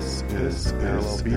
This 0.00 0.22
is. 0.32 0.72
You're 0.72 0.96
listening 0.96 1.32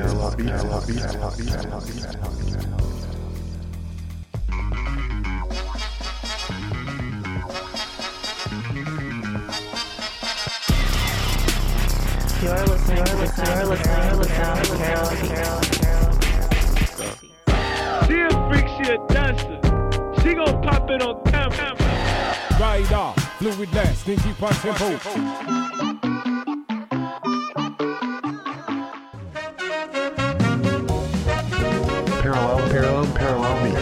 You're 12.42 12.66
listening 12.66 13.04
to 13.04 13.16
the 13.18 13.28
sound 14.36 14.66
Carol 14.80 15.12
She 18.08 18.16
a 18.22 18.30
freak, 18.48 18.68
she 18.78 18.84
a 18.90 18.98
dancer. 19.10 19.60
She 20.22 20.30
gon' 20.36 20.56
pop 20.64 20.90
it 20.90 21.02
on 21.02 21.22
camera. 21.26 21.80
Rider, 22.58 23.14
fluid 23.40 23.74
less, 23.74 24.00
stinky 24.00 24.32
punch 24.34 24.58
tempo. 24.60 26.13
Parallel, 32.74 33.06
parallel, 33.14 33.64
beats. 33.66 33.73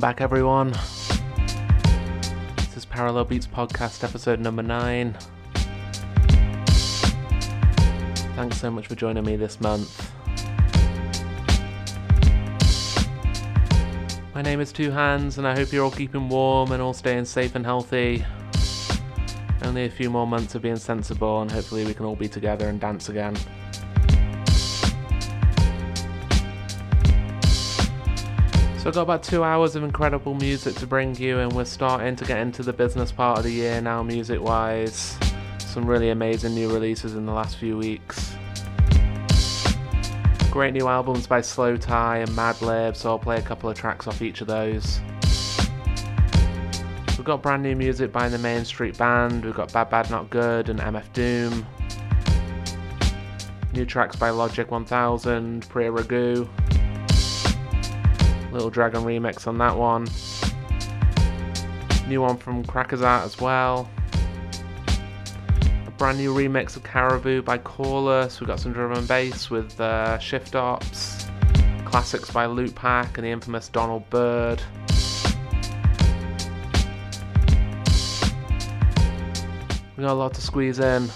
Welcome 0.00 0.16
back, 0.16 0.22
everyone. 0.22 0.70
This 2.56 2.74
is 2.74 2.86
Parallel 2.86 3.26
Beats 3.26 3.46
Podcast, 3.46 4.02
episode 4.02 4.40
number 4.40 4.62
nine. 4.62 5.14
Thanks 8.34 8.58
so 8.58 8.70
much 8.70 8.86
for 8.86 8.94
joining 8.94 9.26
me 9.26 9.36
this 9.36 9.60
month. 9.60 10.10
My 14.34 14.40
name 14.40 14.60
is 14.60 14.72
Two 14.72 14.90
Hands, 14.90 15.36
and 15.36 15.46
I 15.46 15.54
hope 15.54 15.70
you're 15.70 15.84
all 15.84 15.90
keeping 15.90 16.30
warm 16.30 16.72
and 16.72 16.80
all 16.80 16.94
staying 16.94 17.26
safe 17.26 17.54
and 17.54 17.66
healthy. 17.66 18.24
Only 19.60 19.84
a 19.84 19.90
few 19.90 20.08
more 20.08 20.26
months 20.26 20.54
of 20.54 20.62
being 20.62 20.76
sensible, 20.76 21.42
and 21.42 21.50
hopefully, 21.50 21.84
we 21.84 21.92
can 21.92 22.06
all 22.06 22.16
be 22.16 22.26
together 22.26 22.70
and 22.70 22.80
dance 22.80 23.10
again. 23.10 23.36
So 28.80 28.88
I've 28.88 28.94
got 28.94 29.02
about 29.02 29.22
two 29.22 29.44
hours 29.44 29.76
of 29.76 29.82
incredible 29.82 30.32
music 30.32 30.74
to 30.76 30.86
bring 30.86 31.14
you, 31.16 31.38
and 31.40 31.52
we're 31.52 31.66
starting 31.66 32.16
to 32.16 32.24
get 32.24 32.38
into 32.38 32.62
the 32.62 32.72
business 32.72 33.12
part 33.12 33.36
of 33.36 33.44
the 33.44 33.50
year 33.50 33.78
now, 33.82 34.02
music-wise. 34.02 35.18
Some 35.58 35.84
really 35.84 36.08
amazing 36.08 36.54
new 36.54 36.72
releases 36.72 37.14
in 37.14 37.26
the 37.26 37.32
last 37.32 37.58
few 37.58 37.76
weeks. 37.76 38.34
Great 40.50 40.72
new 40.72 40.88
albums 40.88 41.26
by 41.26 41.42
Slowthai 41.42 42.22
and 42.22 42.30
Madlib, 42.30 42.96
so 42.96 43.10
I'll 43.10 43.18
play 43.18 43.36
a 43.36 43.42
couple 43.42 43.68
of 43.68 43.76
tracks 43.76 44.06
off 44.06 44.22
each 44.22 44.40
of 44.40 44.46
those. 44.46 44.98
We've 47.18 47.24
got 47.26 47.42
brand 47.42 47.62
new 47.62 47.76
music 47.76 48.10
by 48.10 48.30
the 48.30 48.38
Main 48.38 48.64
Street 48.64 48.96
Band, 48.96 49.44
we've 49.44 49.54
got 49.54 49.70
Bad 49.74 49.90
Bad 49.90 50.10
Not 50.10 50.30
Good 50.30 50.70
and 50.70 50.80
MF 50.80 51.12
Doom. 51.12 51.66
New 53.74 53.84
tracks 53.84 54.16
by 54.16 54.30
Logic 54.30 54.70
1000, 54.70 55.68
Priya 55.68 55.92
Ragu. 55.92 56.48
Little 58.52 58.70
Dragon 58.70 59.02
remix 59.02 59.46
on 59.46 59.58
that 59.58 59.76
one. 59.76 60.08
New 62.08 62.20
one 62.22 62.36
from 62.36 62.64
Crackers 62.64 63.02
Out 63.02 63.24
as 63.24 63.40
well. 63.40 63.88
A 65.86 65.90
brand 65.92 66.18
new 66.18 66.34
remix 66.34 66.76
of 66.76 66.82
Caribou 66.82 67.42
by 67.42 67.58
Corliss. 67.58 68.40
We've 68.40 68.48
got 68.48 68.58
some 68.58 68.72
drum 68.72 68.92
and 68.92 69.06
bass 69.06 69.50
with 69.50 69.80
uh, 69.80 70.18
Shift 70.18 70.56
Ops. 70.56 71.28
Classics 71.84 72.30
by 72.30 72.46
Loot 72.46 72.74
Pack 72.74 73.18
and 73.18 73.24
the 73.24 73.30
infamous 73.30 73.68
Donald 73.68 74.08
Byrd. 74.10 74.60
We 79.96 80.02
got 80.02 80.12
a 80.12 80.14
lot 80.14 80.34
to 80.34 80.40
squeeze 80.40 80.78
in. 80.80 81.08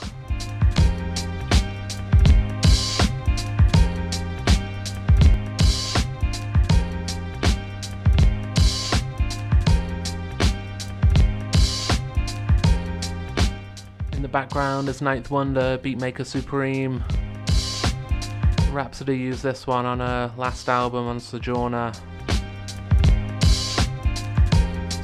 Background 14.35 14.89
is 14.89 15.01
Ninth 15.01 15.31
Wonder, 15.31 15.79
Beatmaker 15.79 16.27
Supreme. 16.27 17.05
Rapsody 18.73 19.17
used 19.17 19.45
this 19.45 19.65
one 19.65 19.87
on 19.87 20.01
her 20.01 20.33
last 20.37 20.69
album 20.69 21.07
on 21.07 21.21
Sojourner. 21.21 21.93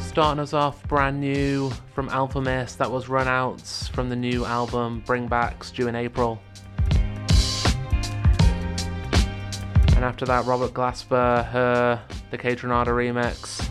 Starting 0.00 0.40
us 0.40 0.52
off 0.52 0.82
brand 0.88 1.20
new 1.20 1.70
from 1.94 2.08
Alfa 2.08 2.40
Mist, 2.40 2.78
that 2.78 2.90
was 2.90 3.06
Runouts 3.06 3.88
from 3.90 4.08
the 4.08 4.16
new 4.16 4.44
album 4.44 5.04
Bring 5.06 5.28
Backs 5.28 5.70
due 5.70 5.86
in 5.86 5.94
April. 5.94 6.42
And 9.94 10.04
after 10.04 10.26
that, 10.26 10.44
Robert 10.44 10.74
Glasper, 10.74 11.46
her, 11.46 12.02
the 12.32 12.36
Kaytranada 12.36 12.88
remix. 12.88 13.69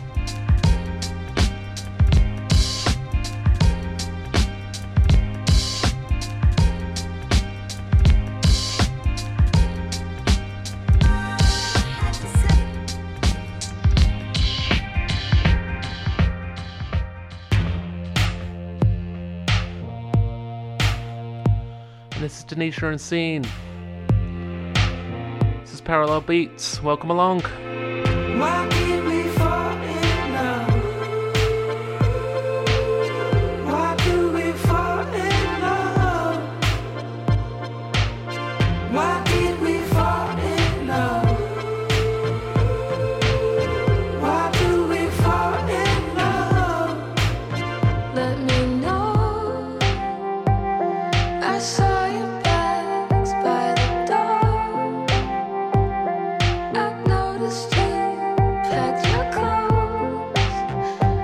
Denisha 22.50 22.90
and 22.90 23.00
Scene. 23.00 23.42
This 25.60 25.72
is 25.72 25.80
Parallel 25.80 26.22
Beats. 26.22 26.82
Welcome 26.82 27.10
along. 27.10 27.42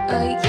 Are 0.08 0.45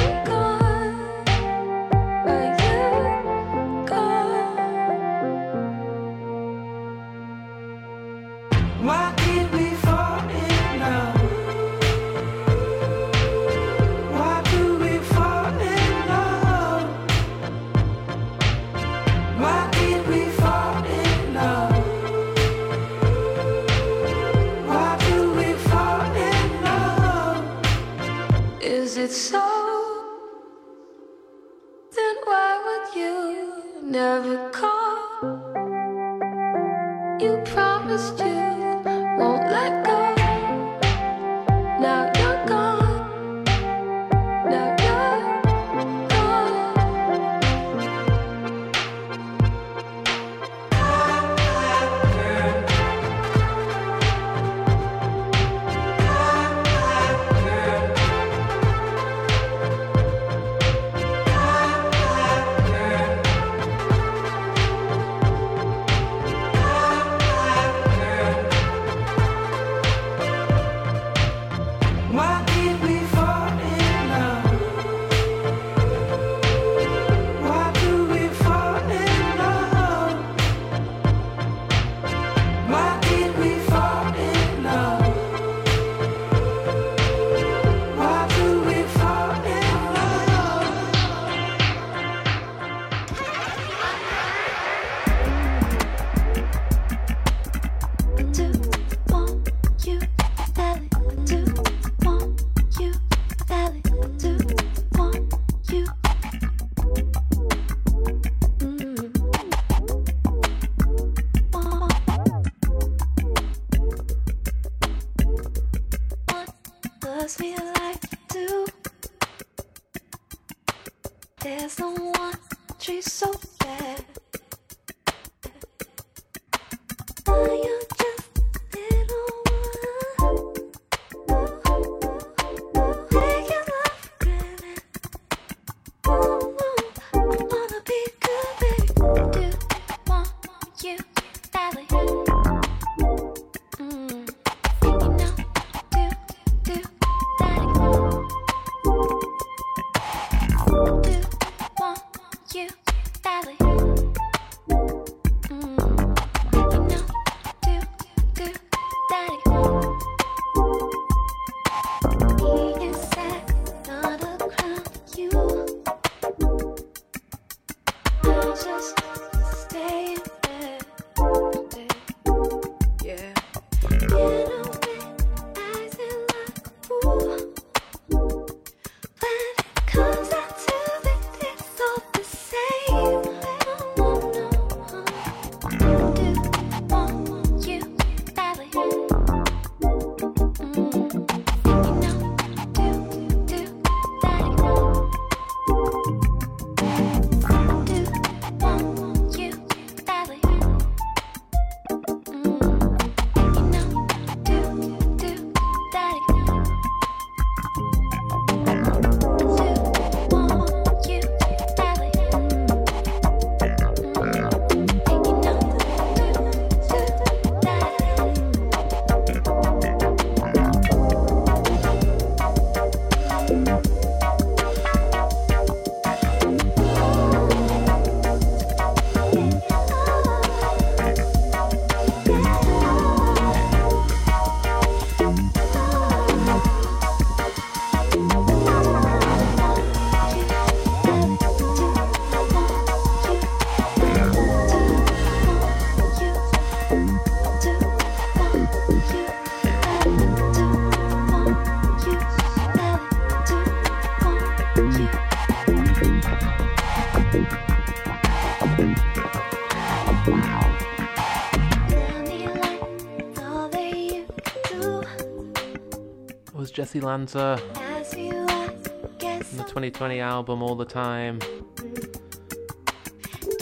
Jessy 266.98 267.06
Lanza 267.06 267.62
As 267.76 268.18
you 268.18 268.34
are, 268.50 268.74
guess 269.20 269.50
from 269.50 269.60
the 269.60 269.64
2020 269.66 270.20
album 270.20 270.64
All 270.64 270.76
the 270.76 270.84
Time. 270.84 271.38
Get 271.38 271.48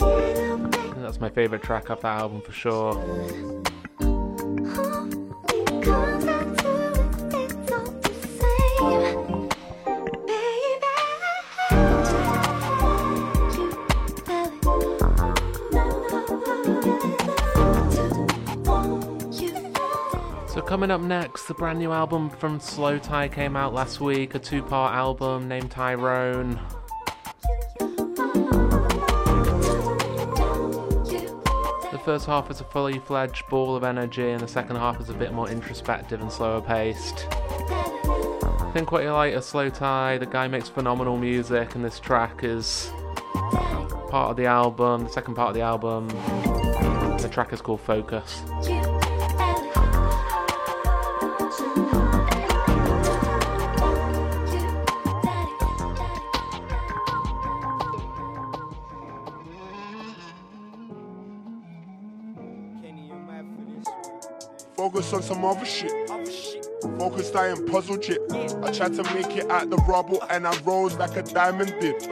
I 0.00 0.70
think 0.70 0.96
that's 0.96 1.20
my 1.20 1.28
favourite 1.28 1.62
track 1.62 1.90
off 1.90 2.00
that 2.00 2.18
album 2.18 2.40
for 2.40 2.52
sure. 2.52 2.94
Coming 20.86 21.02
up 21.02 21.08
next, 21.08 21.48
the 21.48 21.54
brand 21.54 21.80
new 21.80 21.90
album 21.90 22.30
from 22.30 22.60
Slowthai 22.60 23.32
came 23.32 23.56
out 23.56 23.74
last 23.74 24.00
week, 24.00 24.36
a 24.36 24.38
two-part 24.38 24.94
album 24.94 25.48
named 25.48 25.72
TYRON. 25.72 26.60
The 31.90 32.00
first 32.04 32.26
half 32.26 32.52
is 32.52 32.60
a 32.60 32.64
fully 32.70 33.00
fledged 33.00 33.48
ball 33.48 33.74
of 33.74 33.82
energy, 33.82 34.30
and 34.30 34.40
the 34.40 34.46
second 34.46 34.76
half 34.76 35.00
is 35.00 35.08
a 35.08 35.14
bit 35.14 35.32
more 35.32 35.48
introspective 35.48 36.20
and 36.20 36.30
slower 36.30 36.60
paced. 36.60 37.26
I 37.32 38.70
think 38.72 38.92
what 38.92 39.02
you 39.02 39.10
like 39.10 39.34
of 39.34 39.42
Slowthai. 39.42 40.20
The 40.20 40.26
guy 40.26 40.46
makes 40.46 40.68
phenomenal 40.68 41.16
music, 41.16 41.74
and 41.74 41.84
this 41.84 41.98
track 41.98 42.44
is 42.44 42.92
part 44.08 44.30
of 44.30 44.36
the 44.36 44.46
album. 44.46 45.02
The 45.02 45.10
second 45.10 45.34
part 45.34 45.48
of 45.48 45.56
the 45.56 45.62
album. 45.62 46.06
The 47.18 47.28
track 47.28 47.52
is 47.52 47.60
called 47.60 47.80
Focus. 47.80 48.40
Focus 64.86 65.12
on 65.14 65.22
some 65.24 65.44
other 65.44 65.66
shit. 65.66 65.90
Focused, 66.96 67.34
I 67.34 67.48
am 67.48 67.66
puzzle 67.66 67.98
chip. 67.98 68.22
I 68.30 68.70
tried 68.70 68.94
to 68.94 69.02
make 69.14 69.36
it 69.36 69.50
out 69.50 69.68
the 69.68 69.78
rubble 69.78 70.22
and 70.30 70.46
I 70.46 70.56
rose 70.60 70.94
like 70.94 71.16
a 71.16 71.22
diamond 71.24 71.74
did. 71.80 72.06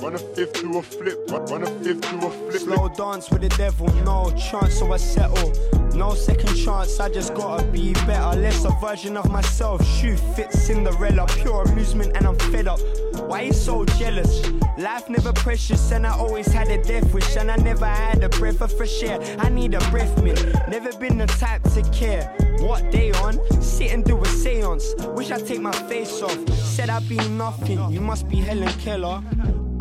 Run 0.00 0.14
a 0.14 0.18
fifth 0.18 0.54
to 0.54 0.78
a 0.78 0.82
flip, 0.82 1.18
run 1.30 1.44
run 1.44 1.62
a 1.64 1.84
fifth 1.84 2.00
to 2.00 2.26
a 2.26 2.30
flip. 2.30 2.62
Slow 2.62 2.88
dance 2.88 3.30
with 3.30 3.42
the 3.42 3.50
devil, 3.50 3.88
no 4.04 4.30
chance, 4.30 4.78
so 4.78 4.90
I 4.90 4.96
settle. 4.96 5.81
No 5.94 6.14
second 6.14 6.56
chance, 6.56 6.98
I 7.00 7.08
just 7.08 7.34
gotta 7.34 7.64
be 7.64 7.92
better. 7.92 8.38
Less 8.38 8.64
a 8.64 8.70
version 8.80 9.16
of 9.16 9.30
myself, 9.30 9.84
shoe 9.86 10.16
fit 10.16 10.52
Cinderella. 10.52 11.26
Pure 11.26 11.64
amusement, 11.64 12.16
and 12.16 12.26
I'm 12.26 12.36
fed 12.50 12.66
up. 12.66 12.80
Why 13.28 13.42
you 13.42 13.52
so 13.52 13.84
jealous? 13.84 14.50
Life 14.78 15.08
never 15.08 15.32
precious, 15.32 15.92
and 15.92 16.06
I 16.06 16.16
always 16.16 16.46
had 16.46 16.68
a 16.68 16.82
death 16.82 17.12
wish, 17.12 17.36
and 17.36 17.50
I 17.50 17.56
never 17.56 17.86
had 17.86 18.24
a 18.24 18.28
breath 18.28 18.62
of 18.62 18.72
fresh 18.72 19.02
air. 19.02 19.20
I 19.38 19.48
need 19.48 19.74
a 19.74 19.80
breath 19.90 20.22
mint. 20.22 20.42
Never 20.68 20.92
been 20.98 21.18
the 21.18 21.26
type 21.26 21.62
to 21.74 21.82
care. 21.90 22.34
What 22.60 22.90
day 22.90 23.12
on? 23.12 23.38
Sit 23.62 23.92
and 23.92 24.04
do 24.04 24.20
a 24.20 24.26
seance. 24.26 24.94
Wish 25.14 25.30
I'd 25.30 25.46
take 25.46 25.60
my 25.60 25.72
face 25.88 26.22
off. 26.22 26.48
Said 26.50 26.90
I'd 26.90 27.08
be 27.08 27.16
nothing. 27.28 27.90
You 27.90 28.00
must 28.00 28.28
be 28.28 28.36
Helen 28.36 28.72
Keller. 28.80 29.22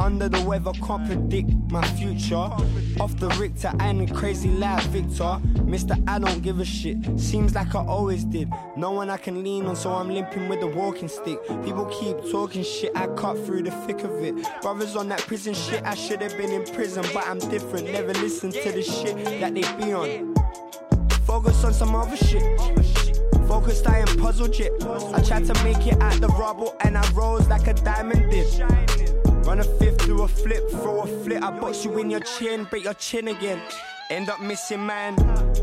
Under 0.01 0.27
the 0.27 0.41
weather, 0.41 0.71
can't 0.83 1.05
predict 1.05 1.51
my 1.69 1.85
future. 1.89 2.35
Off 2.35 3.15
the 3.17 3.29
Richter, 3.39 3.71
I 3.79 3.89
ain't 3.89 4.09
a 4.09 4.13
crazy 4.13 4.49
life, 4.49 4.83
Victor. 4.87 5.37
Mister, 5.63 5.95
I 6.07 6.17
don't 6.17 6.41
give 6.41 6.59
a 6.59 6.65
shit. 6.65 6.97
Seems 7.19 7.53
like 7.53 7.75
I 7.75 7.85
always 7.85 8.23
did. 8.23 8.49
No 8.75 8.93
one 8.93 9.11
I 9.11 9.17
can 9.17 9.43
lean 9.43 9.67
on, 9.67 9.75
so 9.75 9.91
I'm 9.91 10.09
limping 10.09 10.49
with 10.49 10.63
a 10.63 10.67
walking 10.67 11.07
stick. 11.07 11.39
People 11.63 11.85
keep 11.85 12.17
talking 12.31 12.63
shit, 12.63 12.91
I 12.95 13.07
cut 13.09 13.37
through 13.45 13.61
the 13.61 13.71
thick 13.85 14.03
of 14.03 14.11
it. 14.23 14.33
Brothers 14.63 14.95
on 14.95 15.07
that 15.09 15.19
prison 15.19 15.53
shit, 15.53 15.83
I 15.83 15.93
should 15.93 16.23
have 16.23 16.35
been 16.35 16.51
in 16.51 16.65
prison, 16.73 17.05
but 17.13 17.27
I'm 17.27 17.37
different. 17.37 17.91
Never 17.91 18.13
listen 18.13 18.51
to 18.51 18.71
the 18.71 18.81
shit 18.81 19.15
that 19.39 19.53
they 19.53 19.61
be 19.77 19.93
on. 19.93 20.33
Focus 21.27 21.63
on 21.63 21.73
some 21.73 21.95
other 21.95 22.17
shit. 22.17 22.41
Focused, 23.47 23.87
I 23.87 23.99
am 23.99 24.07
puzzle 24.17 24.47
chip. 24.47 24.73
I 24.83 25.21
tried 25.21 25.45
to 25.45 25.63
make 25.63 25.85
it 25.85 26.01
out 26.01 26.19
the 26.19 26.29
rubble 26.29 26.75
and 26.79 26.97
I 26.97 27.07
rose 27.11 27.47
like 27.47 27.67
a 27.67 27.75
diamond 27.75 28.31
did. 28.31 29.20
Run 29.43 29.59
a 29.59 29.63
fifth 29.63 30.05
to 30.05 30.23
a 30.23 30.27
flip, 30.27 30.69
throw 30.69 31.01
a 31.01 31.07
flip. 31.23 31.43
I 31.43 31.51
box 31.59 31.83
you 31.83 31.97
in 31.99 32.09
your 32.09 32.19
chin, 32.19 32.65
break 32.65 32.83
your 32.83 32.93
chin 32.93 33.27
again. 33.27 33.61
End 34.09 34.29
up 34.29 34.39
missing, 34.41 34.85
man. 34.85 35.15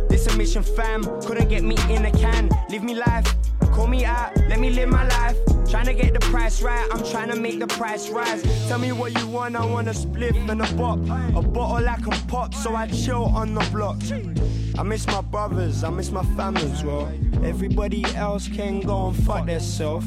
This 0.09 0.27
a 0.27 0.37
mission, 0.37 0.63
fam. 0.63 1.05
Couldn't 1.23 1.49
get 1.49 1.63
me 1.63 1.77
in 1.89 2.05
a 2.05 2.11
can. 2.11 2.51
Live 2.71 2.83
me 2.83 2.95
life, 2.95 3.27
call 3.73 3.87
me 3.87 4.05
out, 4.05 4.37
let 4.49 4.59
me 4.59 4.71
live 4.71 4.89
my 4.89 5.07
life. 5.07 5.37
Trying 5.71 5.87
to 5.87 5.95
get 5.95 6.15
the 6.15 6.21
price 6.21 6.63
right, 6.63 6.89
I'm 6.91 7.05
trying 7.05 7.31
to 7.31 7.37
make 7.37 7.61
the 7.61 7.67
price 7.67 8.09
rise. 8.09 8.43
Tell 8.69 8.79
me 8.79 8.93
what 8.93 9.17
you 9.19 9.29
want, 9.29 9.55
I 9.55 9.65
want 9.65 9.87
a 9.87 9.95
split 9.95 10.35
and 10.35 10.63
a 10.63 10.75
bop. 10.75 10.99
A 11.37 11.43
bottle 11.43 11.89
I 11.89 11.97
can 11.97 12.19
pop, 12.27 12.55
so 12.55 12.75
I 12.75 12.89
chill 12.89 13.25
on 13.25 13.55
the 13.55 13.61
block. 13.71 13.99
I 14.79 14.83
miss 14.83 15.07
my 15.07 15.21
brothers, 15.21 15.85
I 15.85 15.91
miss 15.91 16.11
my 16.11 16.25
family 16.37 16.63
as 16.73 16.83
well. 16.83 17.13
Everybody 17.45 18.05
else 18.15 18.49
can 18.49 18.81
go 18.81 19.09
and 19.09 19.25
fuck 19.25 19.47
themselves. 19.47 20.07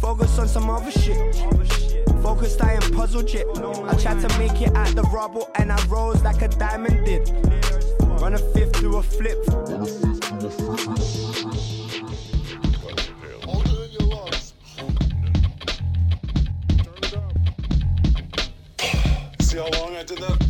Focus 0.00 0.38
on 0.38 0.48
some 0.48 0.68
other 0.68 0.90
shit. 0.90 2.09
Focused, 2.22 2.62
I 2.62 2.74
am 2.74 2.82
puzzle 2.92 3.22
chip. 3.22 3.46
I 3.56 3.94
tried 3.96 4.20
to 4.20 4.38
make 4.38 4.60
it 4.60 4.74
out 4.76 4.94
the 4.94 5.02
rubble 5.12 5.50
and 5.56 5.72
I 5.72 5.86
rose 5.86 6.22
like 6.22 6.42
a 6.42 6.48
diamond 6.48 7.04
did. 7.06 7.30
Run 8.20 8.34
a 8.34 8.38
fifth 8.38 8.72
to 8.80 8.98
a 8.98 9.02
flip. 9.02 9.42
See 19.40 19.58
how 19.58 19.68
long 19.80 19.96
I 19.96 20.04
did 20.04 20.18
that? 20.18 20.49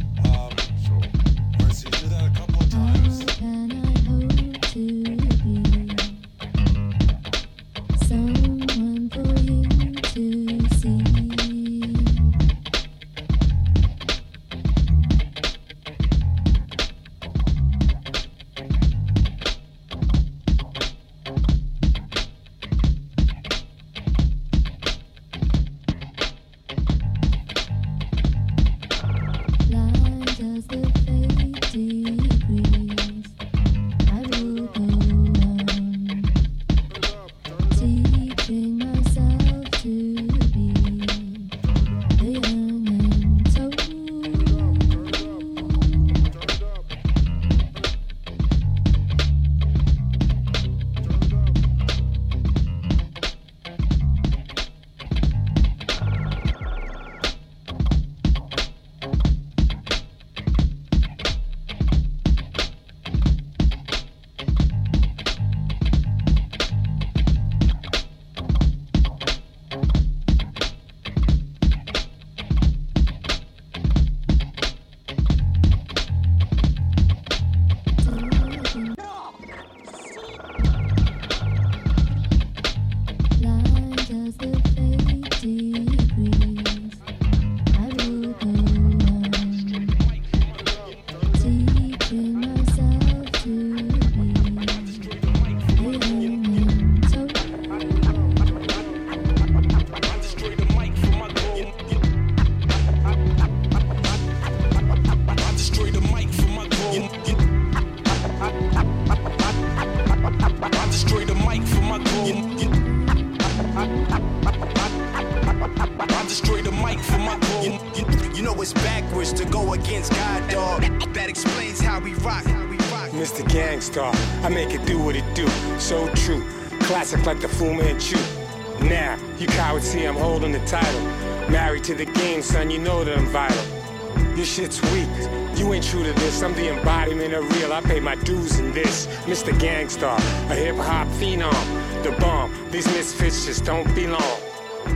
Gangstar, 140.00 140.50
a 140.50 140.54
hip 140.54 140.76
hop 140.76 141.06
phenom. 141.08 142.02
The 142.02 142.12
bomb. 142.12 142.52
These 142.70 142.86
misfits 142.86 143.44
just 143.44 143.64
don't 143.64 143.94
belong. 143.94 144.40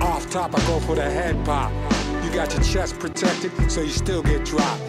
Off 0.00 0.28
top, 0.30 0.54
I 0.54 0.66
go 0.66 0.80
for 0.80 0.94
the 0.94 1.02
head 1.02 1.44
pop. 1.44 1.70
You 2.24 2.30
got 2.30 2.52
your 2.54 2.62
chest 2.62 2.98
protected, 2.98 3.52
so 3.70 3.82
you 3.82 3.90
still 3.90 4.22
get 4.22 4.44
dropped. 4.44 4.82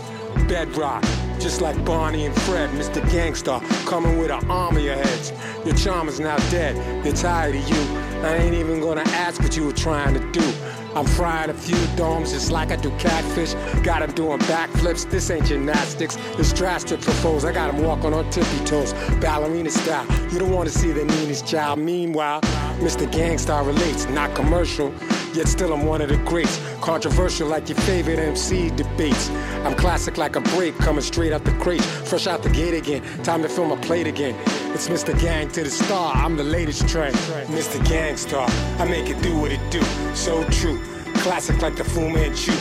Bedrock, 0.48 1.04
just 1.40 1.62
like 1.62 1.84
Barney 1.84 2.26
and 2.26 2.36
Fred, 2.42 2.70
Mr. 2.72 3.02
Gangstar, 3.10 3.62
coming 3.88 4.18
with 4.18 4.32
an 4.32 4.50
army 4.50 4.88
of 4.88 5.00
heads. 5.00 5.34
Your 5.66 5.76
charm 5.76 6.08
is 6.08 6.20
now 6.20 6.38
dead, 6.50 6.76
they're 7.04 7.14
tired 7.14 7.56
of 7.56 7.70
you. 7.70 7.98
I 8.22 8.36
ain't 8.38 8.56
even 8.56 8.80
gonna 8.80 9.04
ask 9.08 9.42
what 9.42 9.58
you 9.58 9.66
were 9.66 9.74
trying 9.74 10.14
to 10.14 10.32
do. 10.32 10.54
I'm 10.96 11.06
frying 11.06 11.50
a 11.50 11.54
few 11.54 11.78
domes 11.98 12.32
just 12.32 12.52
like 12.52 12.72
I 12.72 12.78
do 12.78 12.90
catfish. 12.98 13.54
Got 13.84 14.02
'em 14.02 14.12
doing 14.14 14.40
backflips, 14.40 15.10
this 15.10 15.30
ain't 15.30 15.46
gymnastics. 15.46 16.18
It's 16.38 16.54
drastic 16.54 17.02
propose. 17.02 17.44
I 17.44 17.52
got 17.52 17.74
'em 17.74 17.84
walking 17.84 18.14
on 18.14 18.30
tippy 18.30 18.60
toes, 18.66 18.94
ballerina 19.20 19.70
style. 19.70 20.06
You 20.32 20.40
don't 20.40 20.52
wanna 20.52 20.70
see 20.70 20.94
the 20.94 21.04
meanest 21.04 21.46
child. 21.46 21.80
Meanwhile, 21.80 22.42
Mr. 22.80 23.06
Gangstar 23.12 23.66
relates, 23.66 24.08
not 24.10 24.34
commercial. 24.36 24.94
Yet 25.34 25.50
still 25.50 25.74
I'm 25.74 25.86
one 25.86 26.02
of 26.02 26.08
the 26.08 26.18
greats. 26.18 26.60
Controversial 26.80 27.50
like 27.50 27.68
your 27.68 27.78
favorite 27.80 28.20
MC 28.20 28.70
debates. 28.70 29.30
I'm 29.66 29.76
classic 29.76 30.18
like 30.18 30.38
a 30.38 30.42
break, 30.56 30.78
coming 30.78 31.02
straight 31.02 31.34
out 31.34 31.44
the 31.44 31.52
crate. 31.64 31.84
Fresh 31.84 32.26
out 32.28 32.42
the 32.42 32.50
gate 32.50 32.74
again, 32.74 33.02
time 33.22 33.42
to 33.42 33.50
fill 33.50 33.66
my 33.66 33.76
plate 33.76 34.08
again. 34.08 34.34
It's 34.76 34.90
Mr. 34.90 35.18
Gang 35.22 35.48
to 35.52 35.64
the 35.64 35.70
star, 35.70 36.14
I'm 36.14 36.36
the 36.36 36.44
latest 36.44 36.90
trend. 36.90 37.16
Mr. 37.48 37.80
Gangstar, 37.86 38.50
I 38.78 38.84
make 38.84 39.10
it 39.10 39.22
do 39.22 39.34
what 39.38 39.54
it 39.54 39.62
do. 39.72 39.82
So 40.14 40.44
true, 40.50 40.82
classic 41.20 41.62
like 41.62 41.78
the 41.78 41.86
Fu 41.86 42.10
Manchu. 42.10 42.52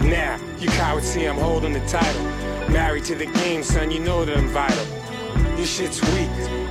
Now, 0.00 0.40
you 0.58 0.70
cowards 0.70 1.06
see 1.06 1.26
I'm 1.26 1.36
holding 1.36 1.74
the 1.74 1.80
title. 1.80 2.22
Married 2.70 3.04
to 3.04 3.14
the 3.14 3.26
game, 3.26 3.62
son, 3.62 3.90
you 3.90 4.00
know 4.00 4.24
that 4.24 4.38
I'm 4.38 4.48
vital. 4.48 4.86
Your 5.58 5.66
shit's 5.66 6.00
weak. 6.14 6.30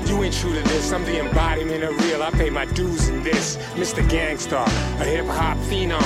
You 0.09 0.23
ain't 0.23 0.33
true 0.33 0.55
to 0.55 0.61
this. 0.69 0.91
I'm 0.91 1.05
the 1.05 1.19
embodiment 1.19 1.83
of 1.83 1.95
real. 2.03 2.23
I 2.23 2.31
pay 2.31 2.49
my 2.49 2.65
dues 2.65 3.09
in 3.09 3.21
this. 3.21 3.57
Mr. 3.75 4.01
Gangstar, 4.09 4.65
a 4.99 5.05
hip 5.05 5.27
hop 5.27 5.59
phenom. 5.69 6.01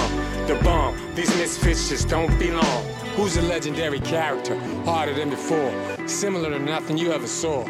The 0.45 0.55
bomb. 0.61 0.97
These 1.15 1.33
misfits 1.37 1.87
just 1.87 2.09
don't 2.09 2.37
belong. 2.37 2.83
Who's 3.15 3.37
a 3.37 3.43
legendary 3.43 4.01
character? 4.01 4.59
Harder 4.83 5.13
than 5.13 5.29
before. 5.29 5.92
Similar 6.05 6.49
to 6.49 6.59
nothing 6.59 6.97
you 6.97 7.13
ever 7.13 7.27
saw. 7.27 7.63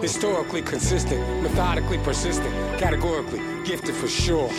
Historically 0.00 0.62
consistent, 0.62 1.42
methodically 1.42 1.98
persistent, 1.98 2.50
categorically 2.78 3.40
gifted 3.64 3.94
for 3.94 4.08
sure. 4.08 4.50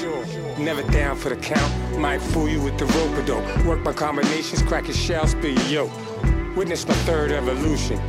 Never 0.60 0.84
down 0.92 1.16
for 1.16 1.30
the 1.30 1.36
count. 1.38 1.98
Might 1.98 2.22
fool 2.22 2.48
you 2.48 2.62
with 2.62 2.78
the 2.78 2.86
rope 2.86 3.18
a 3.18 3.26
dope. 3.26 3.66
Work 3.66 3.80
my 3.80 3.94
combinations, 3.94 4.62
crack 4.62 4.88
your 4.88 4.96
shell, 4.96 5.26
spill 5.26 5.52
your 5.52 5.88
yoke. 5.88 6.56
Witness 6.56 6.88
my 6.88 6.94
third 7.06 7.32
evolution. 7.32 8.00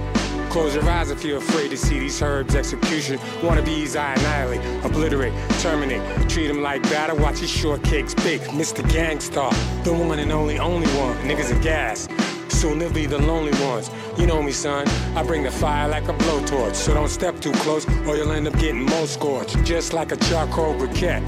Close 0.51 0.75
your 0.75 0.89
eyes 0.89 1.11
if 1.11 1.25
you're 1.25 1.39
afraid 1.39 1.71
to 1.71 1.77
see 1.77 1.99
these 1.99 2.21
herbs 2.23 2.55
execution. 2.55 3.19
Wannabes 3.41 3.97
I 3.97 4.13
annihilate, 4.15 4.85
obliterate, 4.85 5.33
terminate. 5.61 6.29
Treat 6.29 6.49
them 6.49 6.63
like 6.63 6.83
batter, 6.85 7.15
watch 7.15 7.41
these 7.41 7.51
shortcakes 7.51 8.15
bake. 8.23 8.43
Mr. 8.43 8.85
Gangstar, 8.91 9.53
the 9.83 9.93
one 9.93 10.19
and 10.19 10.31
only, 10.31 10.59
only 10.59 10.87
one. 10.89 11.17
Niggas 11.27 11.59
are 11.59 11.63
gas. 11.63 12.07
Soon 12.65 12.79
they'll 12.79 12.91
be 12.91 13.05
the 13.05 13.19
lonely 13.19 13.53
ones. 13.63 13.91
You 14.17 14.27
know 14.27 14.43
me, 14.43 14.51
son. 14.51 14.89
I 15.15 15.23
bring 15.23 15.43
the 15.43 15.51
fire 15.51 15.87
like 15.87 16.09
a 16.09 16.15
blowtorch. 16.15 16.75
So 16.75 16.95
don't 16.95 17.11
step 17.11 17.39
too 17.39 17.53
close 17.53 17.87
or 18.07 18.17
you'll 18.17 18.33
end 18.33 18.49
up 18.49 18.55
getting 18.55 18.87
more 18.87 19.07
scorched. 19.07 19.63
Just 19.65 19.93
like 19.93 20.13
a 20.13 20.17
charcoal 20.17 20.73
briquette. 20.75 21.23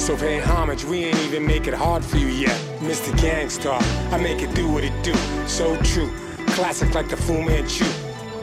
So 0.00 0.16
pay 0.16 0.40
homage, 0.40 0.86
we 0.86 1.04
ain't 1.04 1.18
even 1.26 1.46
make 1.46 1.66
it 1.66 1.74
hard 1.74 2.02
for 2.02 2.16
you 2.16 2.28
yet. 2.28 2.58
Mr. 2.78 3.12
Gangstar, 3.18 3.82
I 4.10 4.16
make 4.16 4.40
it 4.40 4.54
do 4.54 4.66
what 4.66 4.82
it 4.82 4.94
do. 5.04 5.12
So 5.46 5.76
true. 5.82 6.10
Classic 6.56 6.94
like 6.94 7.10
the 7.10 7.18
Fu 7.18 7.34
Manchu. 7.42 7.84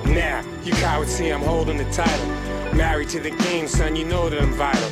Now, 0.05 0.45
you 0.63 0.71
cowards 0.73 1.15
see 1.15 1.31
I'm 1.31 1.41
holding 1.41 1.77
the 1.77 1.91
title. 1.91 2.27
Married 2.75 3.10
to 3.10 3.19
the 3.19 3.31
game, 3.31 3.67
son, 3.67 3.95
you 3.95 4.05
know 4.05 4.29
that 4.29 4.39
I'm 4.39 4.53
vital. 4.53 4.91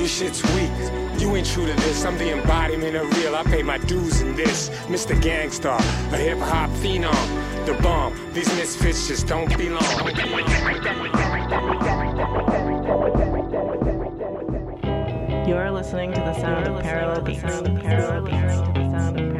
Your 0.00 0.08
shit's 0.08 0.42
weak. 0.56 1.01
You 1.18 1.36
ain't 1.36 1.46
true 1.46 1.66
to 1.66 1.72
this. 1.72 2.04
I'm 2.04 2.18
the 2.18 2.32
embodiment 2.32 2.96
of 2.96 3.16
real. 3.16 3.34
I 3.34 3.42
pay 3.44 3.62
my 3.62 3.78
dues 3.78 4.20
in 4.20 4.34
this. 4.34 4.70
Mr. 4.88 5.14
Gangstar, 5.20 5.78
a 6.12 6.16
hip 6.16 6.38
hop 6.38 6.70
phenom. 6.70 7.66
The 7.66 7.74
bomb. 7.82 8.12
These 8.32 8.48
misfits 8.56 9.08
just 9.08 9.26
don't 9.26 9.48
belong. 9.56 9.82
You're 15.46 15.70
listening 15.70 16.12
to 16.12 16.20
the 16.20 16.34
sound 16.40 16.66
of 16.66 16.82
parallel 16.82 17.22
beats. 17.22 17.42
Parallel 17.42 18.22
beats. 18.22 18.36
The 18.36 18.42
sound 18.42 18.66
of 18.66 18.74
parallel 18.74 19.12
beats. 19.12 19.31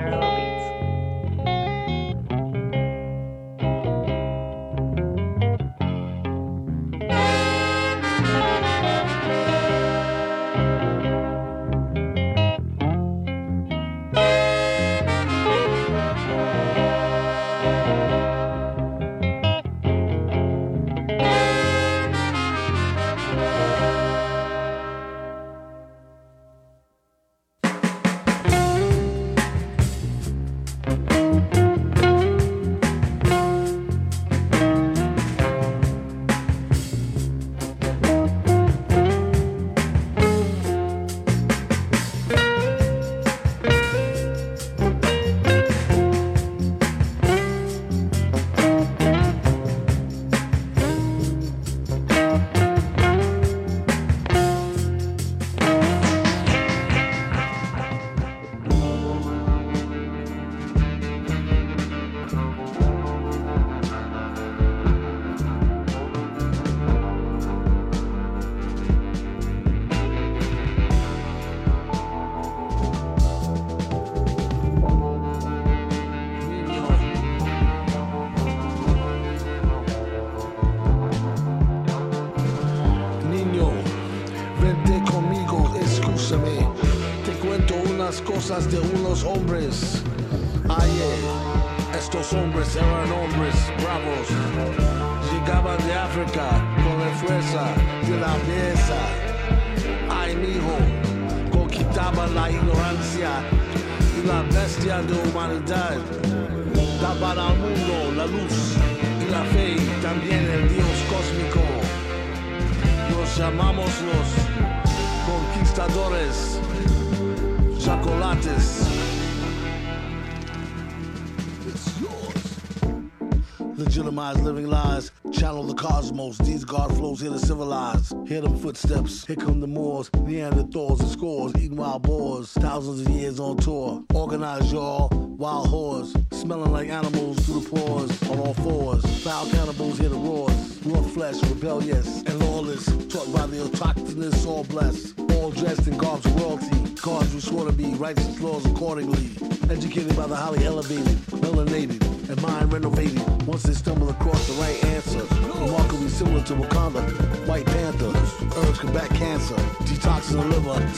Footsteps. 128.73 129.27
Here 129.27 129.37
come 129.37 129.62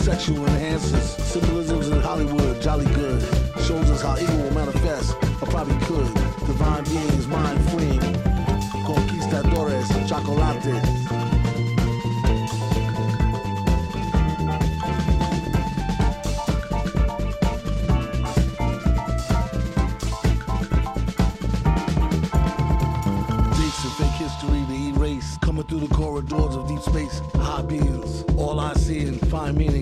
sexual 0.04 0.44
enhancers, 0.44 1.16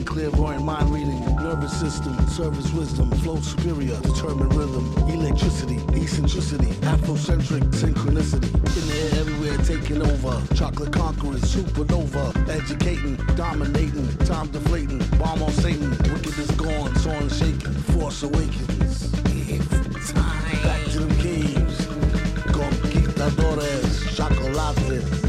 meaning. 0.02 0.30
Clairvoyant 0.30 0.64
mind 0.64 0.92
reading. 0.92 1.36
Nervous 1.36 1.72
system. 1.78 2.14
Service 2.28 2.72
wisdom. 2.72 3.10
Flow 3.22 3.40
superior. 3.40 3.98
Determined 4.00 4.54
rhythm. 4.54 4.92
Electricity. 5.08 5.78
Eccentricity. 6.00 6.72
Afrocentric 6.82 7.62
synchronicity. 7.72 8.52
In 8.54 8.86
the 8.88 8.96
air 9.02 9.20
everywhere 9.20 9.56
taking 9.58 10.02
over. 10.02 10.54
Chocolate 10.54 10.92
conquerors. 10.92 11.42
Supernova. 11.42 12.48
Educating. 12.48 13.16
Dominating. 13.36 14.16
Time 14.18 14.48
deflating. 14.48 14.98
Bomb 15.18 15.42
on 15.42 15.52
Satan. 15.52 15.90
Wickedness 16.12 16.50
gone. 16.52 16.94
Song 16.96 17.28
shaking. 17.28 17.74
Force 17.94 18.22
awakens. 18.22 19.12
It's 19.26 20.12
time. 20.12 20.62
Back 20.62 20.84
to 20.92 21.00
them 21.00 21.18
caves. 21.18 21.86
Conquistadores, 22.52 24.16
chocolates. 24.16 25.21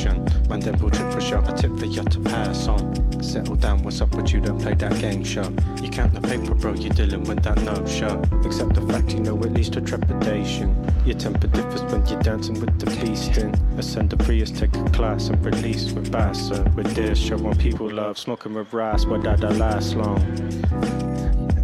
Passion. 0.00 0.48
Man, 0.48 0.60
then 0.60 0.78
pull 0.78 0.90
trip 0.90 1.10
push 1.12 1.32
up 1.32 1.48
a 1.48 1.52
tip 1.54 1.76
for 1.78 1.86
you 1.86 2.02
to 2.02 2.20
pass 2.20 2.68
on. 2.68 3.22
Settle 3.22 3.56
down, 3.56 3.82
what's 3.82 4.00
up 4.00 4.14
with 4.14 4.32
you? 4.32 4.40
Don't 4.40 4.60
play 4.60 4.74
that 4.74 4.98
game 5.00 5.22
show. 5.24 5.48
You 5.82 5.90
count 5.90 6.14
the 6.14 6.20
paper, 6.20 6.54
bro. 6.54 6.74
You're 6.74 6.92
dealing 6.92 7.24
with 7.24 7.42
that 7.42 7.60
no 7.62 7.74
show. 7.86 8.20
Accept 8.44 8.74
the 8.74 8.82
fact 8.88 9.12
you 9.12 9.20
know 9.20 9.36
at 9.38 9.52
least 9.52 9.76
a 9.76 9.80
trepidation. 9.80 10.74
Your 11.04 11.18
temper 11.18 11.46
differs 11.48 11.82
when 11.84 12.06
you're 12.06 12.20
dancing 12.22 12.58
with 12.60 12.78
the 12.78 12.86
beast 13.00 13.36
in. 13.36 13.54
Ascend 13.78 14.10
the 14.10 14.16
Prius, 14.16 14.50
take 14.50 14.74
a 14.76 14.84
class 14.90 15.28
and 15.28 15.44
release 15.44 15.92
with 15.92 16.10
bass. 16.10 16.50
Uh, 16.50 16.68
with 16.74 16.94
this, 16.94 17.18
show 17.18 17.36
what 17.36 17.58
people 17.58 17.90
love. 17.90 18.18
Smoking 18.18 18.54
with 18.54 18.72
rice, 18.72 19.04
but 19.04 19.22
that 19.22 19.40
that 19.40 19.56
last 19.56 19.96
long. 19.96 20.18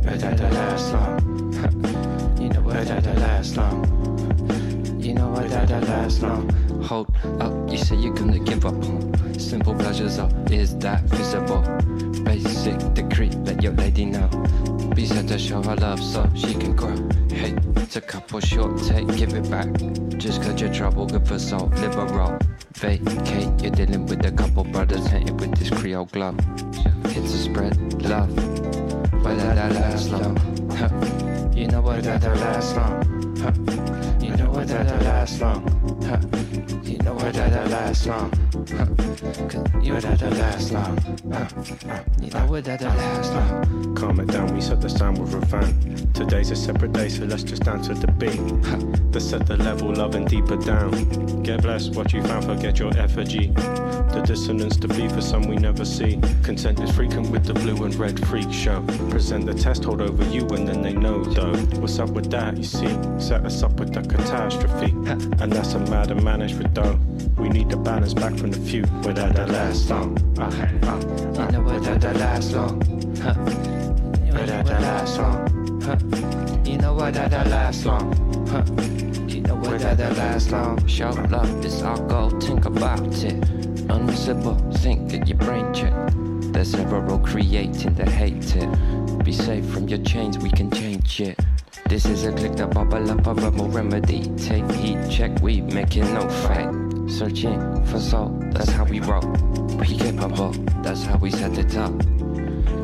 That 0.02 0.52
last 0.52 0.92
long. 0.92 1.42
You 2.40 2.48
know 2.50 2.60
what 2.60 2.86
that'll 2.86 3.14
last 3.14 3.56
long. 3.56 5.00
You 5.00 5.14
know 5.14 5.30
what 5.30 5.48
that'll 5.48 5.80
last 5.80 6.22
long. 6.22 6.65
Hold 6.86 7.10
up, 7.40 7.52
you 7.68 7.78
say 7.78 7.96
you're 7.96 8.14
gonna 8.14 8.38
give 8.38 8.64
up 8.64 8.74
on 8.74 9.40
simple 9.40 9.74
pleasures, 9.74 10.20
or 10.20 10.30
is 10.52 10.76
that 10.78 11.02
visible? 11.02 11.60
Basic 12.22 12.78
decree, 12.94 13.30
let 13.44 13.60
your 13.60 13.72
lady 13.72 14.04
know. 14.04 14.28
Be 14.94 15.04
set 15.04 15.26
to 15.28 15.36
show 15.36 15.60
her 15.64 15.74
love 15.74 16.00
so 16.00 16.30
she 16.36 16.54
can 16.54 16.76
grow. 16.76 16.94
Hey, 17.28 17.56
it's 17.76 17.96
a 17.96 18.00
couple 18.00 18.38
short 18.38 18.80
take, 18.84 19.08
give 19.16 19.34
it 19.34 19.50
back. 19.50 19.66
Just 20.16 20.42
cause 20.42 20.60
you're 20.60 20.72
trouble, 20.72 21.06
good 21.06 21.26
for 21.26 21.40
soul, 21.40 21.72
liberal. 21.76 22.38
Vacate, 22.74 23.60
you're 23.60 23.72
dealing 23.72 24.06
with 24.06 24.24
a 24.24 24.30
couple 24.30 24.62
brothers 24.62 25.08
hating 25.08 25.36
with 25.38 25.56
this 25.56 25.70
Creole 25.70 26.04
glow. 26.04 26.36
It's 27.06 27.34
a 27.34 27.38
spread 27.38 27.76
love, 28.04 28.32
but 29.24 29.36
that'll 29.38 29.74
last 29.74 30.10
long. 30.12 30.36
Huh. 30.70 31.50
You 31.52 31.66
know 31.66 31.80
what 31.80 32.04
that'll 32.04 32.36
last 32.36 32.76
long. 32.76 33.36
Huh. 33.38 34.05
What 34.56 34.68
that'll 34.68 35.04
last 35.04 35.40
long. 35.42 36.00
Huh. 36.02 36.18
You 36.82 36.96
know 36.98 37.12
what 37.12 37.34
that'll 37.34 37.70
last 37.70 38.06
long. 38.06 38.32
Huh. 38.70 38.86
'Cause 39.48 39.66
You 39.82 39.92
know 39.92 40.00
that'll 40.00 40.30
last 40.30 40.72
long. 40.72 40.96
Huh. 41.30 41.46
Huh. 41.86 42.00
You 42.22 42.30
know 42.30 42.46
what 42.46 42.64
that'll 42.64 42.88
last 42.88 43.34
long. 43.34 43.94
Calm 43.94 44.20
it 44.20 44.28
down, 44.28 44.54
we 44.54 44.62
set 44.62 44.80
the 44.80 44.88
sound 44.88 45.18
with 45.18 45.50
fan. 45.50 45.74
Today's 46.14 46.50
a 46.50 46.56
separate 46.56 46.94
day, 46.94 47.10
so 47.10 47.24
let's 47.24 47.42
just 47.42 47.64
dance 47.64 47.88
to 47.88 47.94
the 47.94 48.10
beat. 48.12 48.40
To 49.12 49.20
set 49.20 49.46
the 49.46 49.58
level, 49.58 49.92
loving 49.92 50.24
deeper 50.24 50.56
down. 50.56 50.90
Get 51.42 51.60
blessed, 51.62 51.94
what 51.94 52.14
you 52.14 52.22
found, 52.22 52.46
forget 52.46 52.78
your 52.78 52.96
effigy. 52.96 53.52
The 54.16 54.22
dissonance 54.24 54.76
to 54.78 54.88
be 54.88 55.08
for 55.08 55.20
some 55.20 55.42
we 55.42 55.56
never 55.56 55.84
see. 55.84 56.18
Consent 56.42 56.80
is 56.80 56.90
frequent 56.90 57.30
with 57.30 57.44
the 57.44 57.52
blue 57.52 57.84
and 57.84 57.94
red 57.96 58.18
freak 58.26 58.50
show. 58.50 58.82
Present 59.10 59.44
the 59.44 59.54
test, 59.54 59.84
hold 59.84 60.00
over 60.00 60.24
you, 60.24 60.46
and 60.48 60.66
then 60.66 60.80
they 60.80 60.94
know 60.94 61.22
though. 61.22 61.54
What's 61.80 61.98
up 61.98 62.10
with 62.10 62.30
that, 62.30 62.56
you 62.56 62.64
see? 62.64 62.98
Set 63.18 63.44
us 63.44 63.62
up 63.62 63.78
with 63.78 63.92
the 63.92 64.02
catastrophe. 64.50 64.92
And 65.42 65.52
that's 65.52 65.74
a 65.74 65.78
matter 65.78 66.14
managed 66.14 66.58
with 66.58 66.72
dough. 66.74 66.98
We 67.36 67.48
need 67.48 67.70
the 67.70 67.76
balance 67.76 68.14
back 68.14 68.34
from 68.34 68.50
the 68.50 68.58
few 68.60 68.82
without 69.04 69.34
that 69.34 69.48
last 69.48 69.90
long. 69.90 70.16
Okay, 70.38 70.78
uh, 70.82 71.46
You 71.46 71.52
know 71.52 71.62
what 71.62 71.82
that'll 71.82 72.18
last 72.18 72.50
song. 72.50 72.80
Huh. 73.20 73.34
What 74.32 74.46
that'll 74.46 74.80
last 74.80 75.14
song. 75.14 75.82
Huh. 75.82 76.70
You 76.70 76.78
know 76.78 76.94
what 76.94 77.14
that'll 77.14 77.50
last 77.50 77.86
long. 77.86 78.12
Huh. 78.48 78.64
You 79.26 79.40
know 79.42 79.56
what 79.56 79.80
that'll 79.80 80.16
last 80.16 80.50
long. 80.50 80.86
Show 80.86 81.10
love 81.30 81.64
is 81.64 81.82
our 81.82 81.98
goal, 82.06 82.30
think 82.40 82.64
about 82.64 83.00
it. 83.24 83.40
Unmissable, 83.88 84.76
think 84.78 85.10
get 85.10 85.28
your 85.28 85.38
brain 85.38 85.72
check. 85.72 85.92
There's 86.52 86.70
several 86.70 87.18
creating 87.18 87.94
the 87.94 88.08
hate 88.08 88.56
it. 88.56 89.24
Be 89.24 89.32
safe 89.32 89.66
from 89.66 89.88
your 89.88 89.98
chains, 89.98 90.38
we 90.38 90.50
can 90.50 90.70
change 90.70 91.20
it. 91.20 91.38
This 91.88 92.04
is 92.06 92.24
a 92.24 92.32
click 92.32 92.52
that 92.56 92.74
bubble 92.74 93.10
up 93.10 93.26
a 93.26 93.34
rebel 93.34 93.68
remedy. 93.68 94.22
Take 94.36 94.68
heat, 94.72 94.98
check, 95.08 95.30
we 95.40 95.60
making 95.60 96.12
no 96.14 96.28
fight. 96.28 96.68
Searching 97.08 97.84
for 97.86 98.00
soul, 98.00 98.36
that's 98.50 98.70
how 98.70 98.84
we 98.84 98.98
roll. 98.98 99.24
We 99.78 99.96
capable, 99.96 100.50
that's 100.82 101.04
how 101.04 101.16
we 101.18 101.30
set 101.30 101.56
it 101.56 101.76
up. 101.76 101.96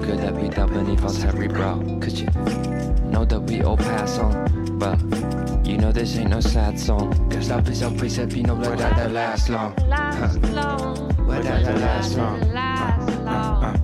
Good 0.03 0.19
that 0.19 0.55
dug 0.55 0.73
beneath 0.73 1.05
us 1.05 1.21
heavy 1.21 1.49
bro. 1.49 1.99
Cause 2.01 2.21
you 2.21 2.29
know 3.11 3.25
that 3.25 3.41
we 3.41 3.63
all 3.63 3.77
pass 3.77 4.19
on. 4.19 4.79
But 4.79 5.01
you 5.67 5.79
know 5.79 5.91
this 5.91 6.17
ain't 6.17 6.31
no 6.31 6.41
sad 6.41 6.79
song. 6.79 7.29
Cause 7.29 7.51
love 7.51 7.69
is 7.69 7.83
our 7.83 7.91
precept, 7.91 8.35
you 8.35 8.45
know 8.45 8.55
that 8.61 8.79
that'll 8.79 9.13
last 9.13 9.49
long. 9.49 9.75
Huh. 9.91 10.29
Where 11.27 11.43
that'll 11.43 11.77
last 11.81 12.17
long. 12.17 12.41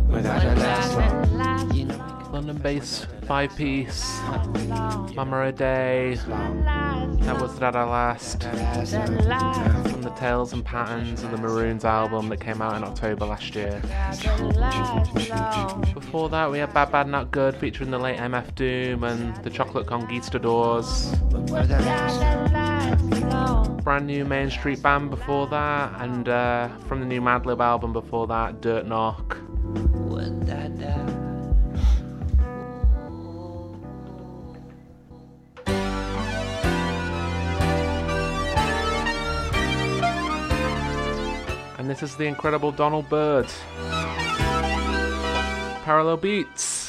Where 0.08 0.22
that'll 0.22 0.54
last 0.62 0.94
long. 0.94 1.47
London 2.38 2.58
based 2.58 3.08
five 3.24 3.50
piece. 3.56 4.20
Mama 5.16 5.48
a 5.48 5.50
Day. 5.50 6.14
That 6.14 7.40
was 7.40 7.58
That 7.58 7.74
I 7.74 7.82
Last. 7.82 8.44
From 8.44 10.02
the 10.02 10.14
Tales 10.16 10.52
and 10.52 10.64
Patterns 10.64 11.24
of 11.24 11.32
the 11.32 11.36
Maroons 11.36 11.84
album 11.84 12.28
that 12.28 12.36
came 12.36 12.62
out 12.62 12.76
in 12.76 12.84
October 12.84 13.26
last 13.26 13.56
year. 13.56 13.80
Before 15.92 16.28
that, 16.28 16.48
we 16.48 16.60
had 16.60 16.72
Bad 16.72 16.92
Bad 16.92 17.08
Not 17.08 17.32
Good 17.32 17.56
featuring 17.56 17.90
the 17.90 17.98
late 17.98 18.18
MF 18.18 18.54
Doom 18.54 19.02
and 19.02 19.34
the 19.42 19.50
Chocolate 19.50 19.88
Conquistadors. 19.88 21.12
Brand 23.82 24.06
new 24.06 24.24
Main 24.24 24.50
Street 24.50 24.80
Band 24.80 25.10
before 25.10 25.48
that, 25.48 26.00
and 26.00 26.28
uh, 26.28 26.68
from 26.86 27.00
the 27.00 27.06
new 27.06 27.20
Madlib 27.20 27.58
album 27.58 27.92
before 27.92 28.28
that, 28.28 28.60
Dirtknock. 28.60 29.48
And 41.88 41.96
this 41.96 42.02
is 42.02 42.16
the 42.16 42.26
incredible 42.26 42.70
Donald 42.70 43.08
Byrd. 43.08 43.46
Parallel 45.86 46.18
Beats. 46.18 46.87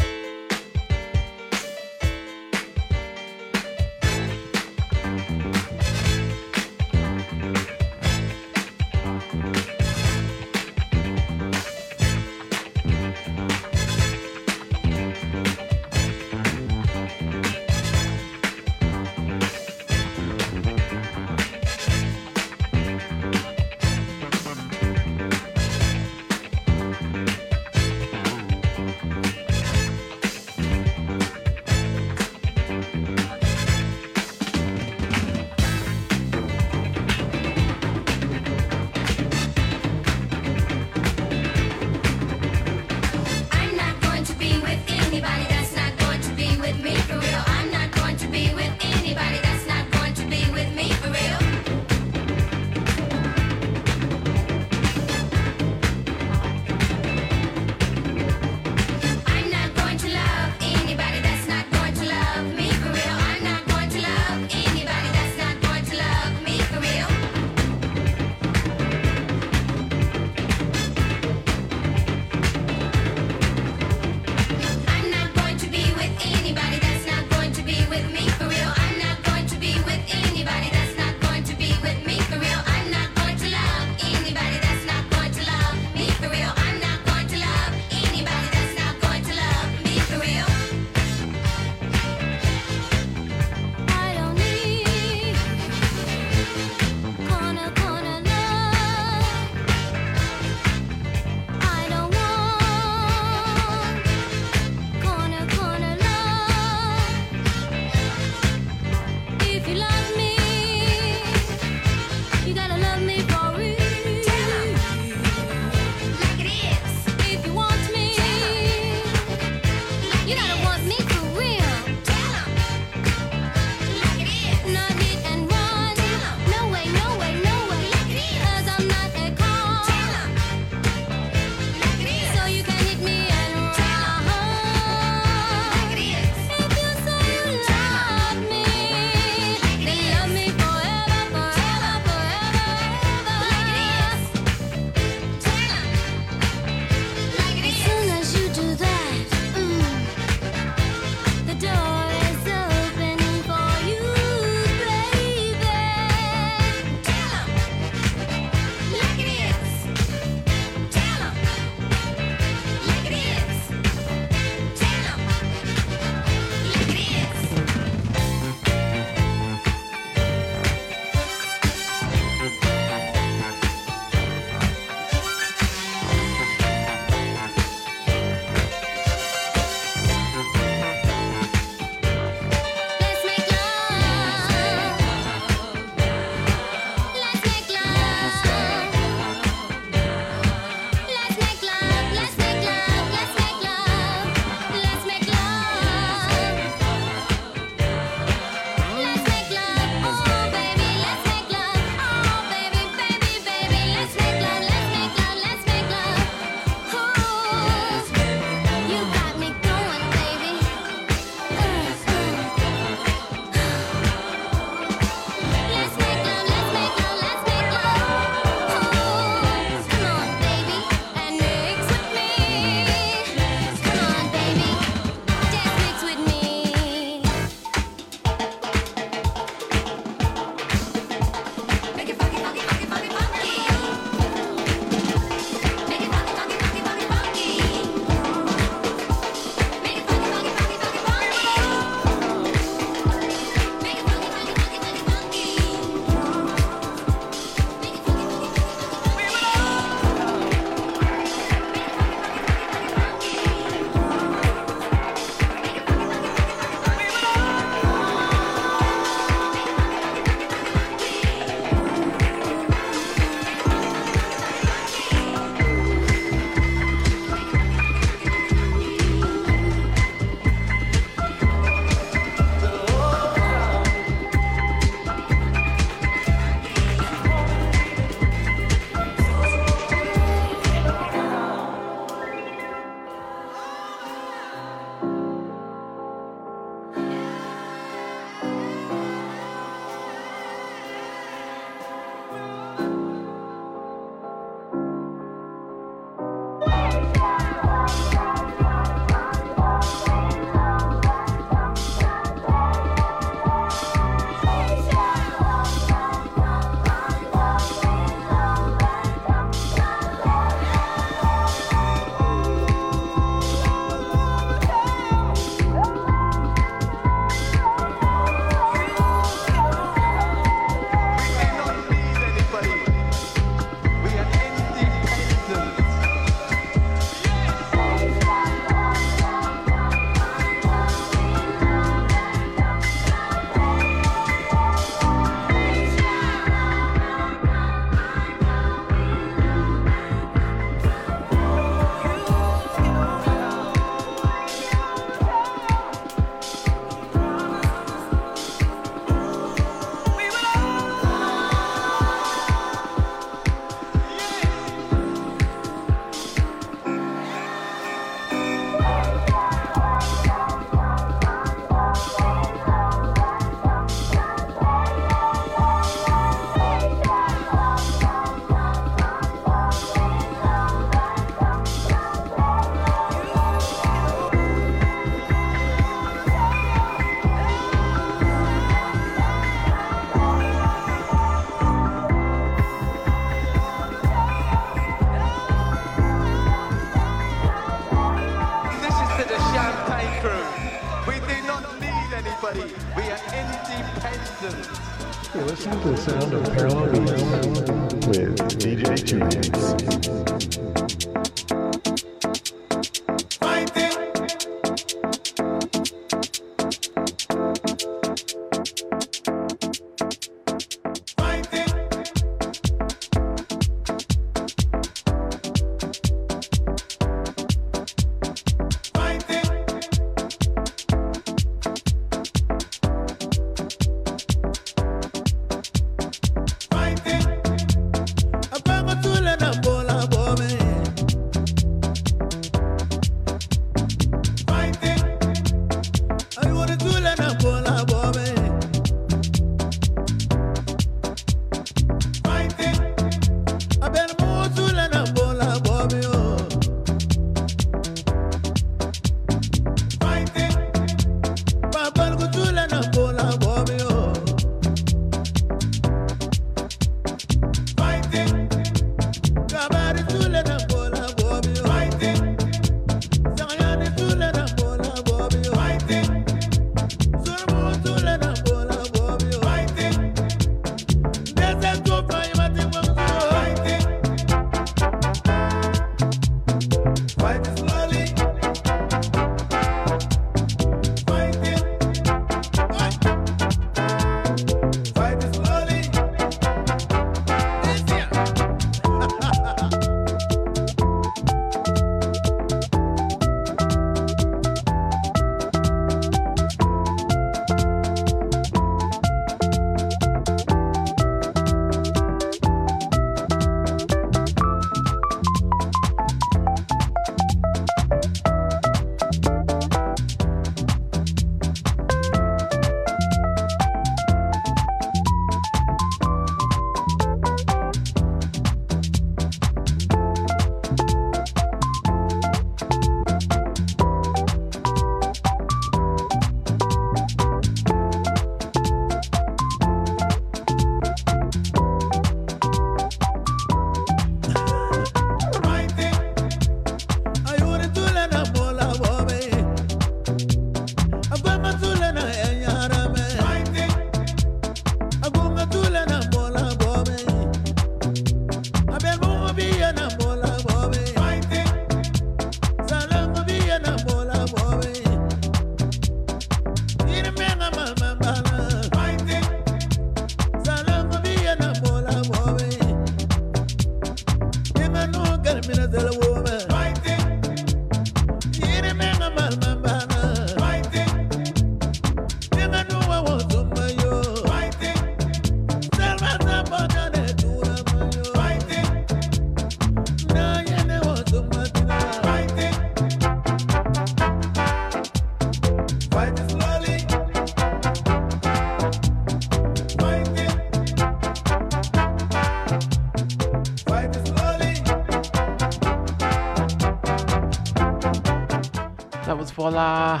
Voilaaa. 599.42 600.00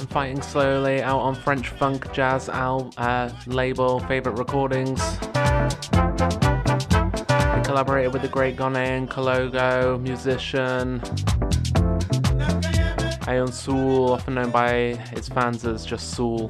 I'm 0.00 0.06
Fighting 0.06 0.40
Slowly 0.40 1.02
out 1.02 1.18
on 1.18 1.34
French 1.34 1.68
Funk 1.68 2.10
Jazz 2.10 2.48
al- 2.48 2.90
uh, 2.96 3.28
label, 3.46 4.00
Favorite 4.00 4.38
Recordings. 4.38 5.18
They 5.20 5.28
collaborated 7.62 8.14
with 8.14 8.22
the 8.22 8.30
great 8.32 8.56
Ghanaian 8.56 9.08
Kologo 9.08 10.00
musician 10.00 11.00
Ayuune 13.28 13.52
Sule, 13.52 14.12
often 14.12 14.36
known 14.36 14.50
by 14.52 14.94
his 15.12 15.28
fans 15.28 15.66
as 15.66 15.84
just 15.84 16.14
Soul. 16.14 16.48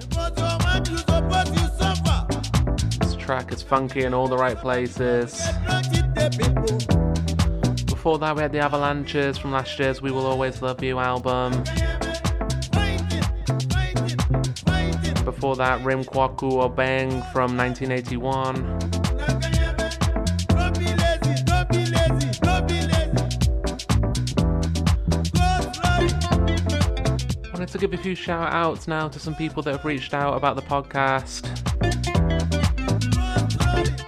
This 3.01 3.17
track 3.17 3.51
is 3.53 3.65
funky 3.65 4.05
in 4.05 4.15
all 4.15 4.29
the 4.29 4.39
right 4.39 4.57
places. 4.57 5.43
Before 8.09 8.21
that, 8.21 8.37
we 8.37 8.41
had 8.41 8.53
the 8.53 8.61
Avalanches 8.61 9.37
from 9.37 9.53
last 9.53 9.79
year's 9.79 10.01
We 10.01 10.11
Will 10.11 10.25
Always 10.25 10.63
Love 10.63 10.83
You 10.83 10.99
album. 10.99 11.53
Before 15.27 15.55
that, 15.57 15.83
Rim 15.85 16.05
Kwaku 16.05 16.53
Obeng 16.65 17.21
from 17.35 17.55
1981. 17.55 18.65
Wanted 27.53 27.69
to 27.69 27.77
give 27.77 27.93
a 27.93 27.99
few 27.99 28.15
shout 28.15 28.55
outs 28.55 28.89
now 28.89 29.09
to 29.09 29.19
some 29.19 29.35
people 29.35 29.63
that 29.65 29.73
have 29.73 29.85
reached 29.85 30.15
out 30.15 30.35
about 30.35 30.57
the 30.57 30.63
podcast. 30.63 31.45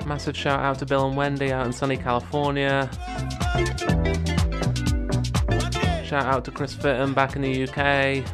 Massive 0.06 0.34
shout 0.34 0.60
out 0.60 0.78
to 0.78 0.86
Bill 0.86 1.06
and 1.06 1.18
Wendy 1.18 1.52
out 1.52 1.66
in 1.66 1.72
sunny 1.74 1.98
California. 1.98 2.90
Shout 6.10 6.26
out 6.26 6.44
to 6.46 6.50
Chris 6.50 6.74
Fitton 6.74 7.14
back 7.14 7.36
in 7.36 7.42
the 7.42 7.68
UK. 7.68 8.24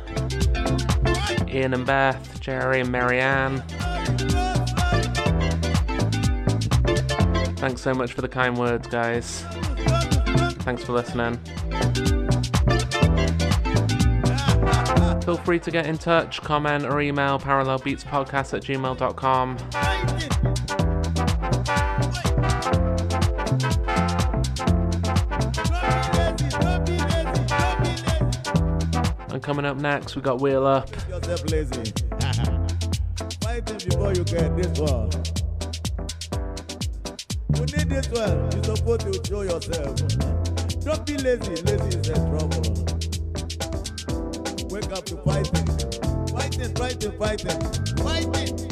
Ian 1.47 1.75
and 1.75 1.85
Beth, 1.85 2.41
Jerry 2.41 2.81
and 2.81 2.91
Marianne. 2.91 3.61
Thanks 7.59 7.83
so 7.83 7.93
much 7.93 8.15
for 8.15 8.23
the 8.23 8.31
kind 8.31 8.57
words, 8.57 8.89
guys. 8.89 9.43
Thanks 10.63 10.85
for 10.85 10.95
listening. 10.95 11.37
Feel 15.21 15.37
free 15.37 15.59
to 15.59 15.71
get 15.71 15.85
in 15.85 15.99
touch, 15.99 16.41
comment, 16.41 16.87
or 16.87 17.03
email 17.03 17.39
parallelbeatspodcast 17.39 18.55
at 18.55 18.63
gmail.com. 18.63 19.96
coming 29.47 29.65
up 29.65 29.77
next, 29.77 30.17
we 30.17 30.23
got 30.23 30.41
Wheel 30.41 30.67
Up. 30.67 30.91
It 33.59 33.89
before 33.89 34.13
you 34.13 34.23
get 34.25 34.55
this 34.55 34.79
one. 34.79 35.11
You 37.55 37.63
need 37.63 37.89
this 37.89 38.09
one. 38.11 38.53
You're 38.53 38.77
supposed 38.77 39.01
to 39.01 39.13
show 39.27 39.43
yourself. 39.43 39.97
Don't 40.85 41.07
be 41.07 41.17
lazy. 41.17 41.57
Lazy 41.63 41.99
is 41.99 42.09
a 42.11 42.15
trouble. 42.29 42.65
Wake 44.69 44.93
up 44.93 45.07
to 45.07 45.17
fighting. 45.25 45.67
Fighting, 46.29 46.75
fighting, 46.75 47.19
fighting. 47.19 47.61
Fighting. 48.05 48.66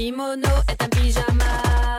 Kimono 0.00 0.48
est 0.66 0.82
un 0.82 0.88
pyjama. 0.88 1.44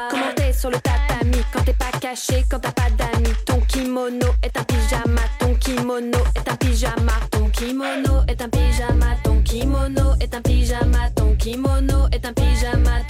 Comment 0.10 0.34
t'es 0.36 0.52
sur 0.52 0.72
le 0.72 0.78
tatami 0.78 1.38
quand 1.53 1.64
t'es 1.64 1.73
pas 1.73 1.91
caché, 1.99 2.44
quand 2.49 2.57
t'as 2.57 2.72
pas 2.72 2.90
d'amis, 2.98 3.36
ton 3.45 3.60
kimono 3.68 4.26
est 4.41 4.57
un 4.57 4.64
pyjama, 4.64 5.22
ton 5.38 5.53
kimono 5.53 6.18
est 6.36 6.49
un 6.49 6.56
pyjama, 6.56 7.14
ton 7.30 7.48
kimono 7.49 8.23
est 8.28 8.41
un 8.41 8.49
pyjama, 8.49 9.06
ton 9.23 9.40
kimono 9.44 10.15
est 10.19 10.34
un 10.34 10.41
pyjama, 10.41 11.10
ton 11.15 11.36
kimono 11.36 12.07
est 12.11 12.26
un 12.26 12.34
pyjama, 12.34 13.03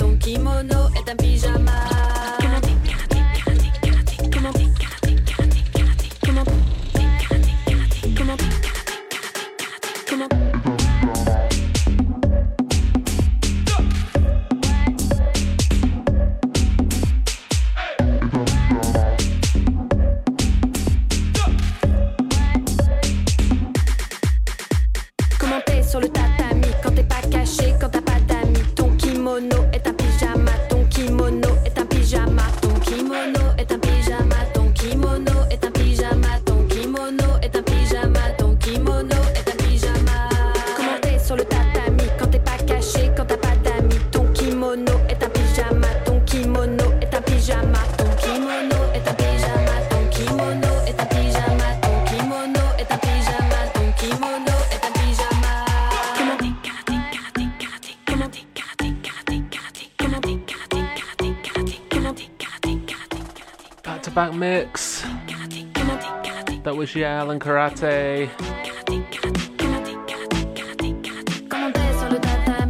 was 66.81 66.95
Yale 66.95 67.29
and 67.29 67.39
Karate. 67.39 68.27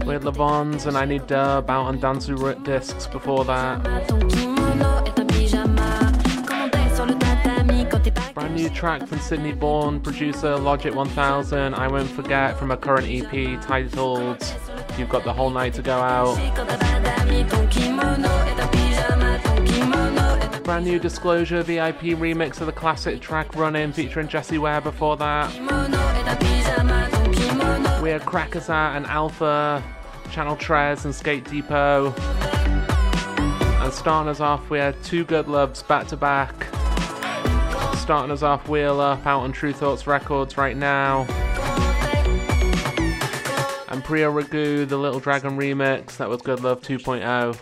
With 0.06 0.26
Levons 0.26 0.86
and 0.86 0.98
I 0.98 1.06
Need 1.06 1.28
Dub 1.28 1.70
out 1.70 1.86
on 1.86 1.98
Danzu 1.98 2.62
discs 2.66 3.08
before 3.08 3.46
that. 3.46 3.82
Brand 8.34 8.56
new 8.56 8.70
track 8.72 9.08
from 9.08 9.20
Sydney 9.20 9.54
born 9.54 10.02
producer 10.02 10.58
Logic 10.58 10.94
1000. 10.94 11.74
I 11.74 11.88
Won't 11.88 12.10
Forget 12.10 12.60
from 12.60 12.72
a 12.72 12.78
current 12.78 13.08
EP 13.08 13.62
titled 13.62 14.44
You've 14.98 15.08
Got 15.08 15.24
the 15.24 15.32
Whole 15.32 15.52
Night 15.52 15.74
to 15.76 15.82
Go 15.82 15.94
Out. 15.94 16.38
Brand 20.72 20.86
new 20.86 21.00
Disclosure 21.00 21.64
VIP 21.64 22.16
remix 22.16 22.62
of 22.62 22.66
the 22.66 22.72
classic 22.72 23.20
track 23.20 23.58
Running 23.58 23.92
featuring 23.92 24.30
Jessie 24.30 24.58
Ware 24.58 24.80
before 24.80 25.18
that. 25.18 25.52
We 28.02 28.10
had 28.10 28.22
Out 28.26 28.96
and 28.96 29.06
Alpha, 29.06 29.84
Channel 30.32 30.56
Tres 30.56 31.04
and 31.04 31.14
Skate 31.14 31.44
Depot. 31.44 32.14
And 33.82 33.92
starting 33.92 34.30
us 34.30 34.40
off, 34.40 34.70
we 34.70 34.78
had 34.78 34.96
two 35.04 35.26
good 35.26 35.50
loves 35.50 35.84
back 35.84 36.08
to 36.08 36.16
back. 36.16 36.56
Starting 37.98 38.32
us 38.32 38.42
off, 38.42 38.70
Wheel 38.70 39.02
Up 39.02 39.28
out 39.28 39.42
on 39.42 39.52
True 39.52 39.74
Thoughts 39.74 40.08
Records 40.08 40.56
right 40.56 40.78
now. 40.78 41.24
And 43.90 44.02
Priya 44.06 44.30
Ragu, 44.30 44.88
the 44.88 44.96
Little 44.96 45.20
Dragon 45.20 45.58
remix, 45.58 46.16
that 46.16 46.30
was 46.30 46.42
Good 46.42 46.64
Love 46.64 46.80
oh. 46.82 46.88
2.0. 46.88 47.58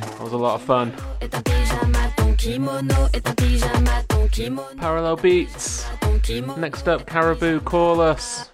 That 0.00 0.20
was 0.20 0.32
a 0.32 0.36
lot 0.36 0.56
of 0.56 0.62
fun. 0.62 0.92
Parallel 4.76 5.16
Beats. 5.16 5.86
Next 6.58 6.88
up, 6.88 7.06
Caribou 7.06 7.60
Call 7.60 8.00
Us. 8.00 8.50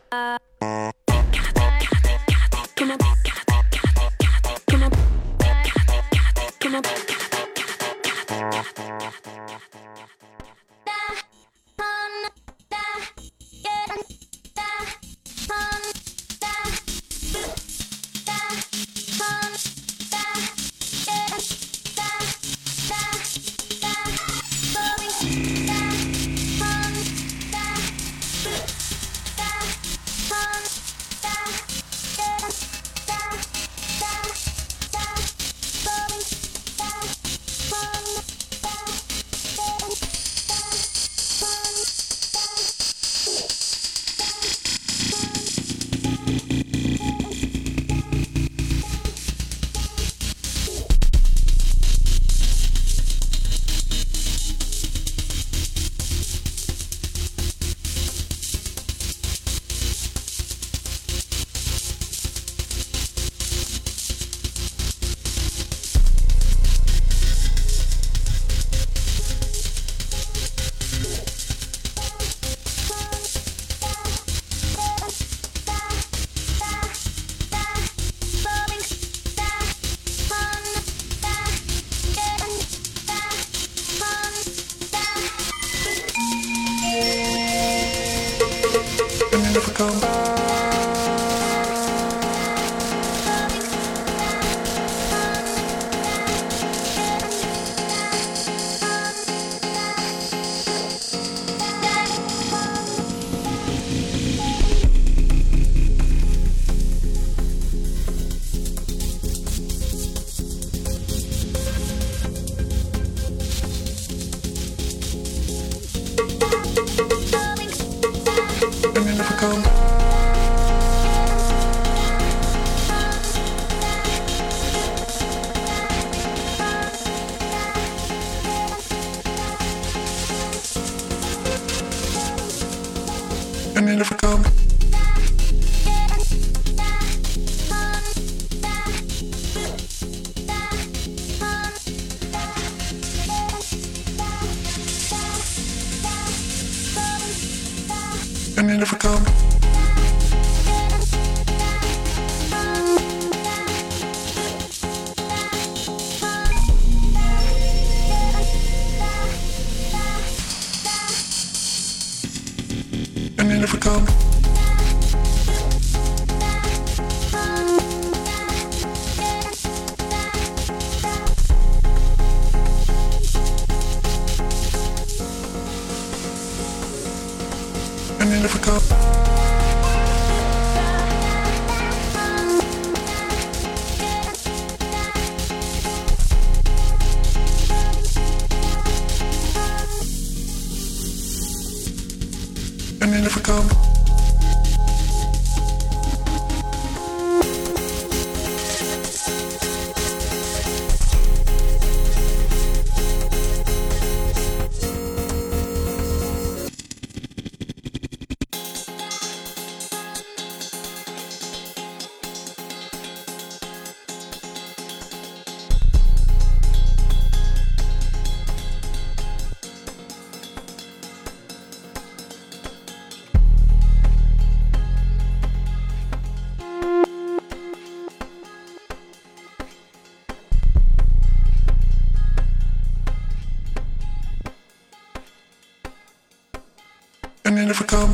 Never 237.75 237.85
come. 237.87 238.14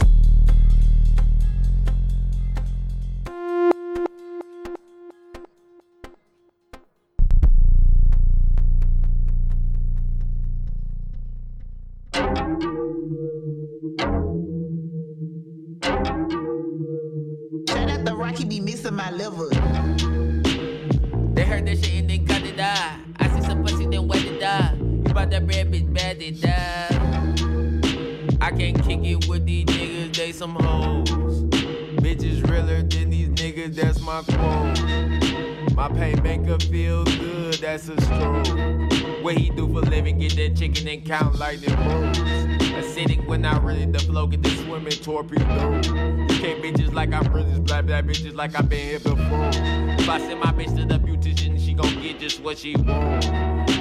Like 48.41 48.59
I've 48.59 48.71
been 48.71 48.89
here 48.89 49.01
before. 49.01 49.51
If 49.53 50.09
I 50.09 50.19
send 50.19 50.41
my 50.41 50.51
bitch 50.51 50.75
to 50.75 50.87
the 50.87 50.99
beautician, 50.99 51.63
she 51.63 51.75
gon' 51.75 52.01
get 52.01 52.21
just 52.21 52.43
what 52.43 52.57
she 52.57 52.75
want. 52.75 53.29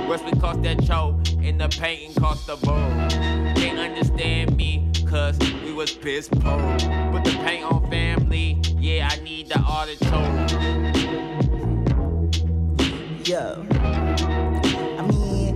Wesley 0.10 0.38
cost 0.38 0.64
that 0.64 0.84
choke, 0.84 1.15
and 1.41 1.61
the 1.61 1.69
painting 1.69 2.14
cost 2.15 2.45
the 2.45 2.57
bone. 2.57 3.10
Can't 3.56 3.80
understand 3.80 4.57
me, 4.57 4.91
cause 5.07 5.40
we 5.64 5.72
was 5.72 5.94
piss 5.94 6.27
poor. 6.27 6.60
Put 7.14 7.23
the 7.23 7.40
paint 7.45 7.64
on 7.64 7.90
family, 7.90 8.61
yeah, 8.77 9.07
I 9.10 9.23
need 9.23 9.48
the 9.48 9.60
artichoke. 9.60 10.52
Yo. 13.26 13.65
I 14.98 15.07
mean, 15.07 15.56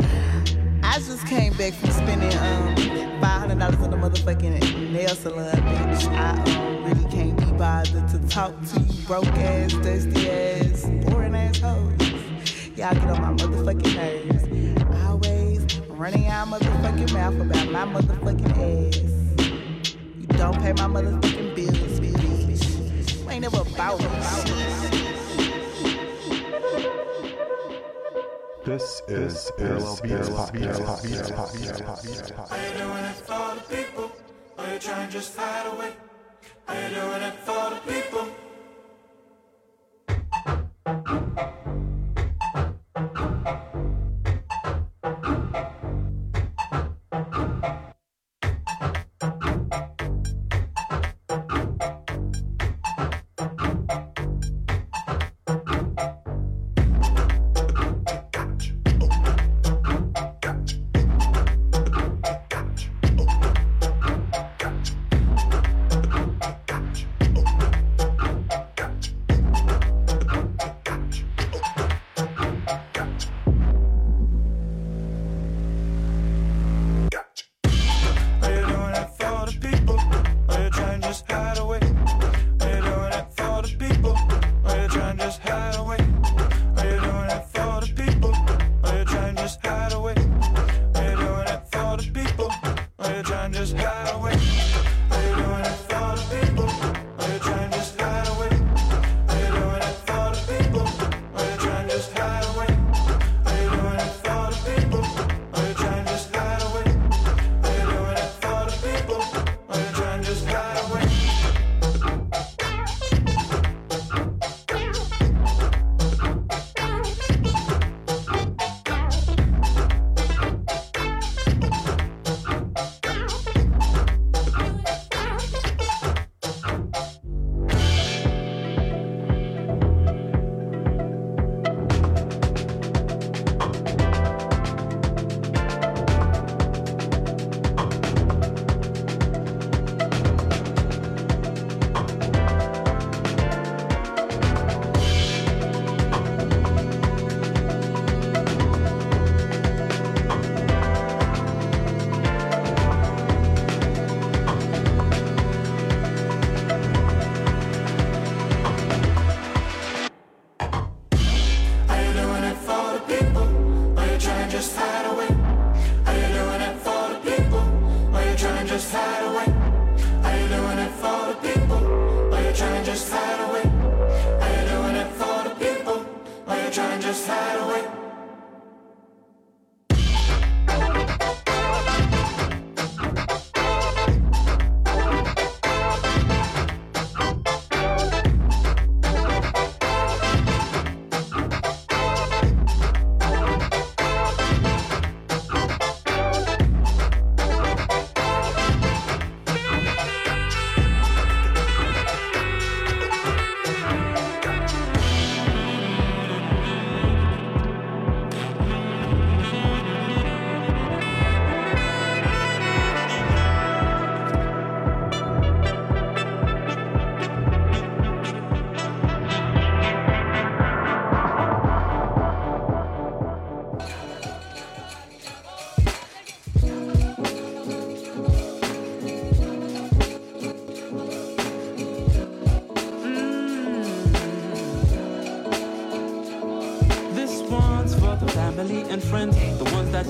I 0.82 1.00
just 1.00 1.28
came 1.28 1.52
back 1.58 1.74
from 1.74 1.92
spending 1.92 2.34
um 2.38 3.03
five 3.22 3.42
hundred 3.42 3.60
dollars 3.60 3.80
on 3.80 3.92
the 3.92 3.98
motherfucking 3.98 4.92
nail 4.92 5.10
salon, 5.10 5.52
bitch. 5.52 6.08
I 6.10 6.58
um, 6.58 6.84
really 6.86 7.10
can't 7.12 7.38
be 7.38 7.46
bothered 7.58 8.08
to 8.10 8.28
talk 8.30 8.54
to 8.70 8.80
you 8.80 9.08
broke 9.08 9.26
ass, 9.28 9.74
dusty 9.74 10.30
ass, 10.30 10.86
boring 11.06 11.36
ass 11.36 11.60
hoes. 11.60 11.92
Y'all 12.76 12.94
get 12.94 13.04
on 13.10 13.22
my 13.22 13.34
motherfucking 13.34 13.96
nerves. 13.96 15.06
Always 15.06 15.80
running 15.90 16.24
y'all 16.24 16.48
motherfucking 16.48 17.14
mouth 17.14 17.40
about 17.40 17.72
my 17.72 18.02
motherfucking 18.02 18.90
ass. 18.90 19.14
You 20.20 20.28
don't 20.28 20.60
pay 20.60 20.74
my 20.74 20.88
motherfucking 20.88 21.56
bills, 21.56 22.00
bitch. 22.00 23.22
You 23.22 23.30
ain't 23.30 23.42
never 23.42 23.62
about 23.62 24.02
shit. 24.48 25.03
This 28.74 29.04
is 29.08 29.52
Parallel 29.56 30.00
Beats 30.02 30.30
Podcast. 30.30 30.82
Are 32.50 32.58
you 32.58 32.78
doing 32.80 33.06
it 33.06 33.14
for 33.14 33.54
the 33.54 33.62
people? 33.70 34.12
Or 34.58 34.66
you 34.74 34.80
trying 34.80 35.12
just 35.12 35.32
fight 35.34 35.72
away? 35.72 35.92
Are 36.68 36.82
you 36.82 36.96
doing 36.96 37.22
it 37.22 37.36
for 37.46 37.70
the 37.70 37.82
people? 37.86 38.43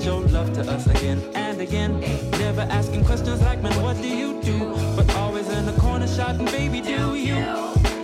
Show 0.04 0.18
love 0.18 0.52
to 0.52 0.60
us 0.70 0.86
again 0.86 1.18
and 1.34 1.58
again. 1.62 1.98
Never 2.32 2.60
asking 2.60 3.06
questions 3.06 3.40
like, 3.40 3.62
man, 3.62 3.82
what 3.82 3.96
do 3.96 4.08
you 4.08 4.38
do? 4.42 4.58
But 4.94 5.08
always 5.16 5.48
in 5.48 5.64
the 5.64 5.72
corner 5.80 6.06
shouting, 6.06 6.44
baby, 6.44 6.82
do 6.82 7.14
you? 7.14 7.36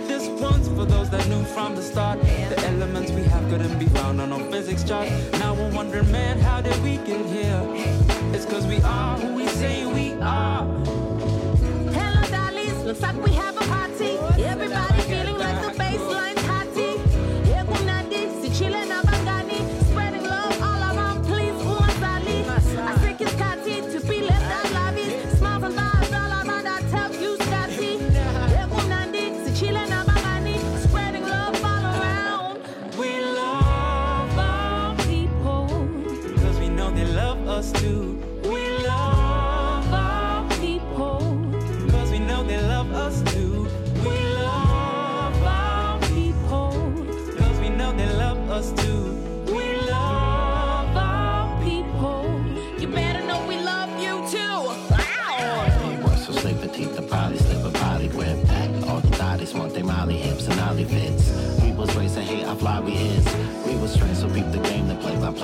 This 0.07 0.27
one's 0.41 0.67
for 0.69 0.85
those 0.85 1.11
that 1.11 1.27
knew 1.27 1.43
from 1.43 1.75
the 1.75 1.83
start. 1.83 2.19
The 2.21 2.59
elements 2.65 3.11
we 3.11 3.21
have 3.25 3.47
couldn't 3.51 3.77
be 3.77 3.85
found 3.85 4.19
on 4.19 4.31
no 4.31 4.39
physics 4.49 4.83
chart. 4.83 5.09
Now 5.33 5.53
we're 5.53 5.71
wondering, 5.75 6.11
man, 6.11 6.39
how 6.39 6.59
did 6.59 6.81
we 6.81 6.97
get 6.97 7.23
here? 7.27 7.61
It's 8.33 8.45
cause 8.45 8.65
we 8.65 8.81
are 8.81 9.19
who 9.19 9.35
we 9.35 9.45
say 9.45 9.85
we 9.85 10.13
are. 10.21 10.65
Hello, 11.93 12.23
dollies. 12.31 12.73
Looks 12.83 13.01
like 13.01 13.15
we 13.23 13.31
have 13.33 13.50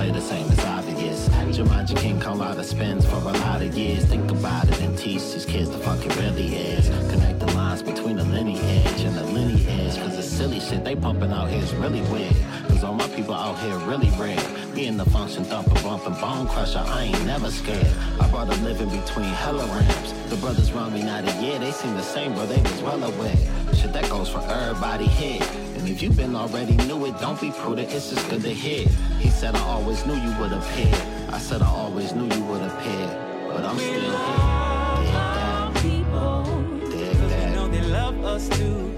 play 0.08 0.20
the 0.20 0.26
same 0.26 0.50
as 0.52 0.66
obvious. 0.66 1.30
Jumanji 1.58 1.98
King 1.98 2.20
Kong 2.20 2.40
lot 2.40 2.58
of 2.58 2.66
spins 2.66 3.06
for 3.06 3.16
a 3.16 3.34
lot 3.46 3.62
of 3.62 3.76
years. 3.76 4.06
Think 4.06 4.30
about 4.32 4.68
it 4.68 4.80
and 4.82 4.98
teach 4.98 5.34
these 5.34 5.46
kids 5.46 5.70
the 5.70 5.78
fuck 5.80 6.06
it 6.06 6.16
really 6.18 6.56
is. 6.56 6.88
Connect 7.12 7.40
the 7.40 7.48
lines 7.54 7.82
between 7.82 8.18
the 8.18 8.24
lineage 8.24 9.02
and 9.02 9.16
the 9.16 9.24
lineage. 9.24 9.98
Cause 9.98 10.16
the 10.16 10.24
silly 10.24 10.60
shit 10.60 10.84
they 10.84 10.96
pumping 10.96 11.32
out 11.32 11.50
here 11.50 11.62
is 11.62 11.74
really 11.76 12.02
weird. 12.12 12.36
Cause 12.68 12.84
all 12.84 12.94
my 12.94 13.08
people 13.10 13.34
out 13.34 13.58
here 13.60 13.78
really 13.80 14.10
rare. 14.20 14.40
Me 14.76 14.88
and 14.88 15.00
the 15.00 15.10
function 15.10 15.44
thumper, 15.44 15.82
bumping 15.82 16.14
bone 16.22 16.48
crusher, 16.48 16.84
I 16.86 17.04
ain't 17.06 17.26
never 17.26 17.50
scared. 17.50 17.92
I 18.20 18.30
brought 18.30 18.48
a 18.50 18.58
living 18.62 18.90
between 18.90 19.32
hella 19.44 19.66
ramps. 19.66 20.14
The 20.30 20.38
brothers 20.38 20.70
around 20.72 20.94
me 20.94 21.04
not 21.04 21.28
a 21.28 21.34
year, 21.42 21.60
they 21.60 21.72
seem 21.72 21.96
the 21.96 22.04
same, 22.04 22.34
bro, 22.34 22.46
they 22.46 22.62
was 22.62 22.82
well 22.82 23.04
aware. 23.04 23.38
Shit, 23.74 23.94
that 23.94 24.10
goes 24.10 24.30
for 24.30 24.42
everybody 24.42 25.08
here. 25.08 25.66
If 25.89 26.01
you've 26.01 26.18
been 26.18 26.35
already 26.35 26.76
knew 26.85 27.05
it, 27.05 27.18
don't 27.22 27.39
be 27.39 27.49
prudent, 27.49 27.89
it's 27.93 28.09
just 28.09 28.30
good 28.30 28.41
to 28.41 28.53
hear. 28.53 28.85
He 29.19 29.30
said, 29.30 29.55
I 29.55 29.61
always 29.61 30.05
knew 30.05 30.15
you 30.15 30.38
would 30.38 30.51
appear. 30.51 30.93
I 31.30 31.39
said, 31.39 31.61
I 31.61 31.69
always 31.69 32.11
knew 32.11 32.26
you 32.26 32.43
would 32.43 32.61
appear. 32.61 33.07
But 33.47 33.64
I'm 33.64 33.77
still 33.80 34.18
here. 34.27 35.72
People. 35.81 36.43
Cause 36.91 37.31
we 37.31 37.55
know 37.55 37.68
they 37.69 37.81
love 37.81 38.22
us 38.26 38.49
too. 38.49 38.97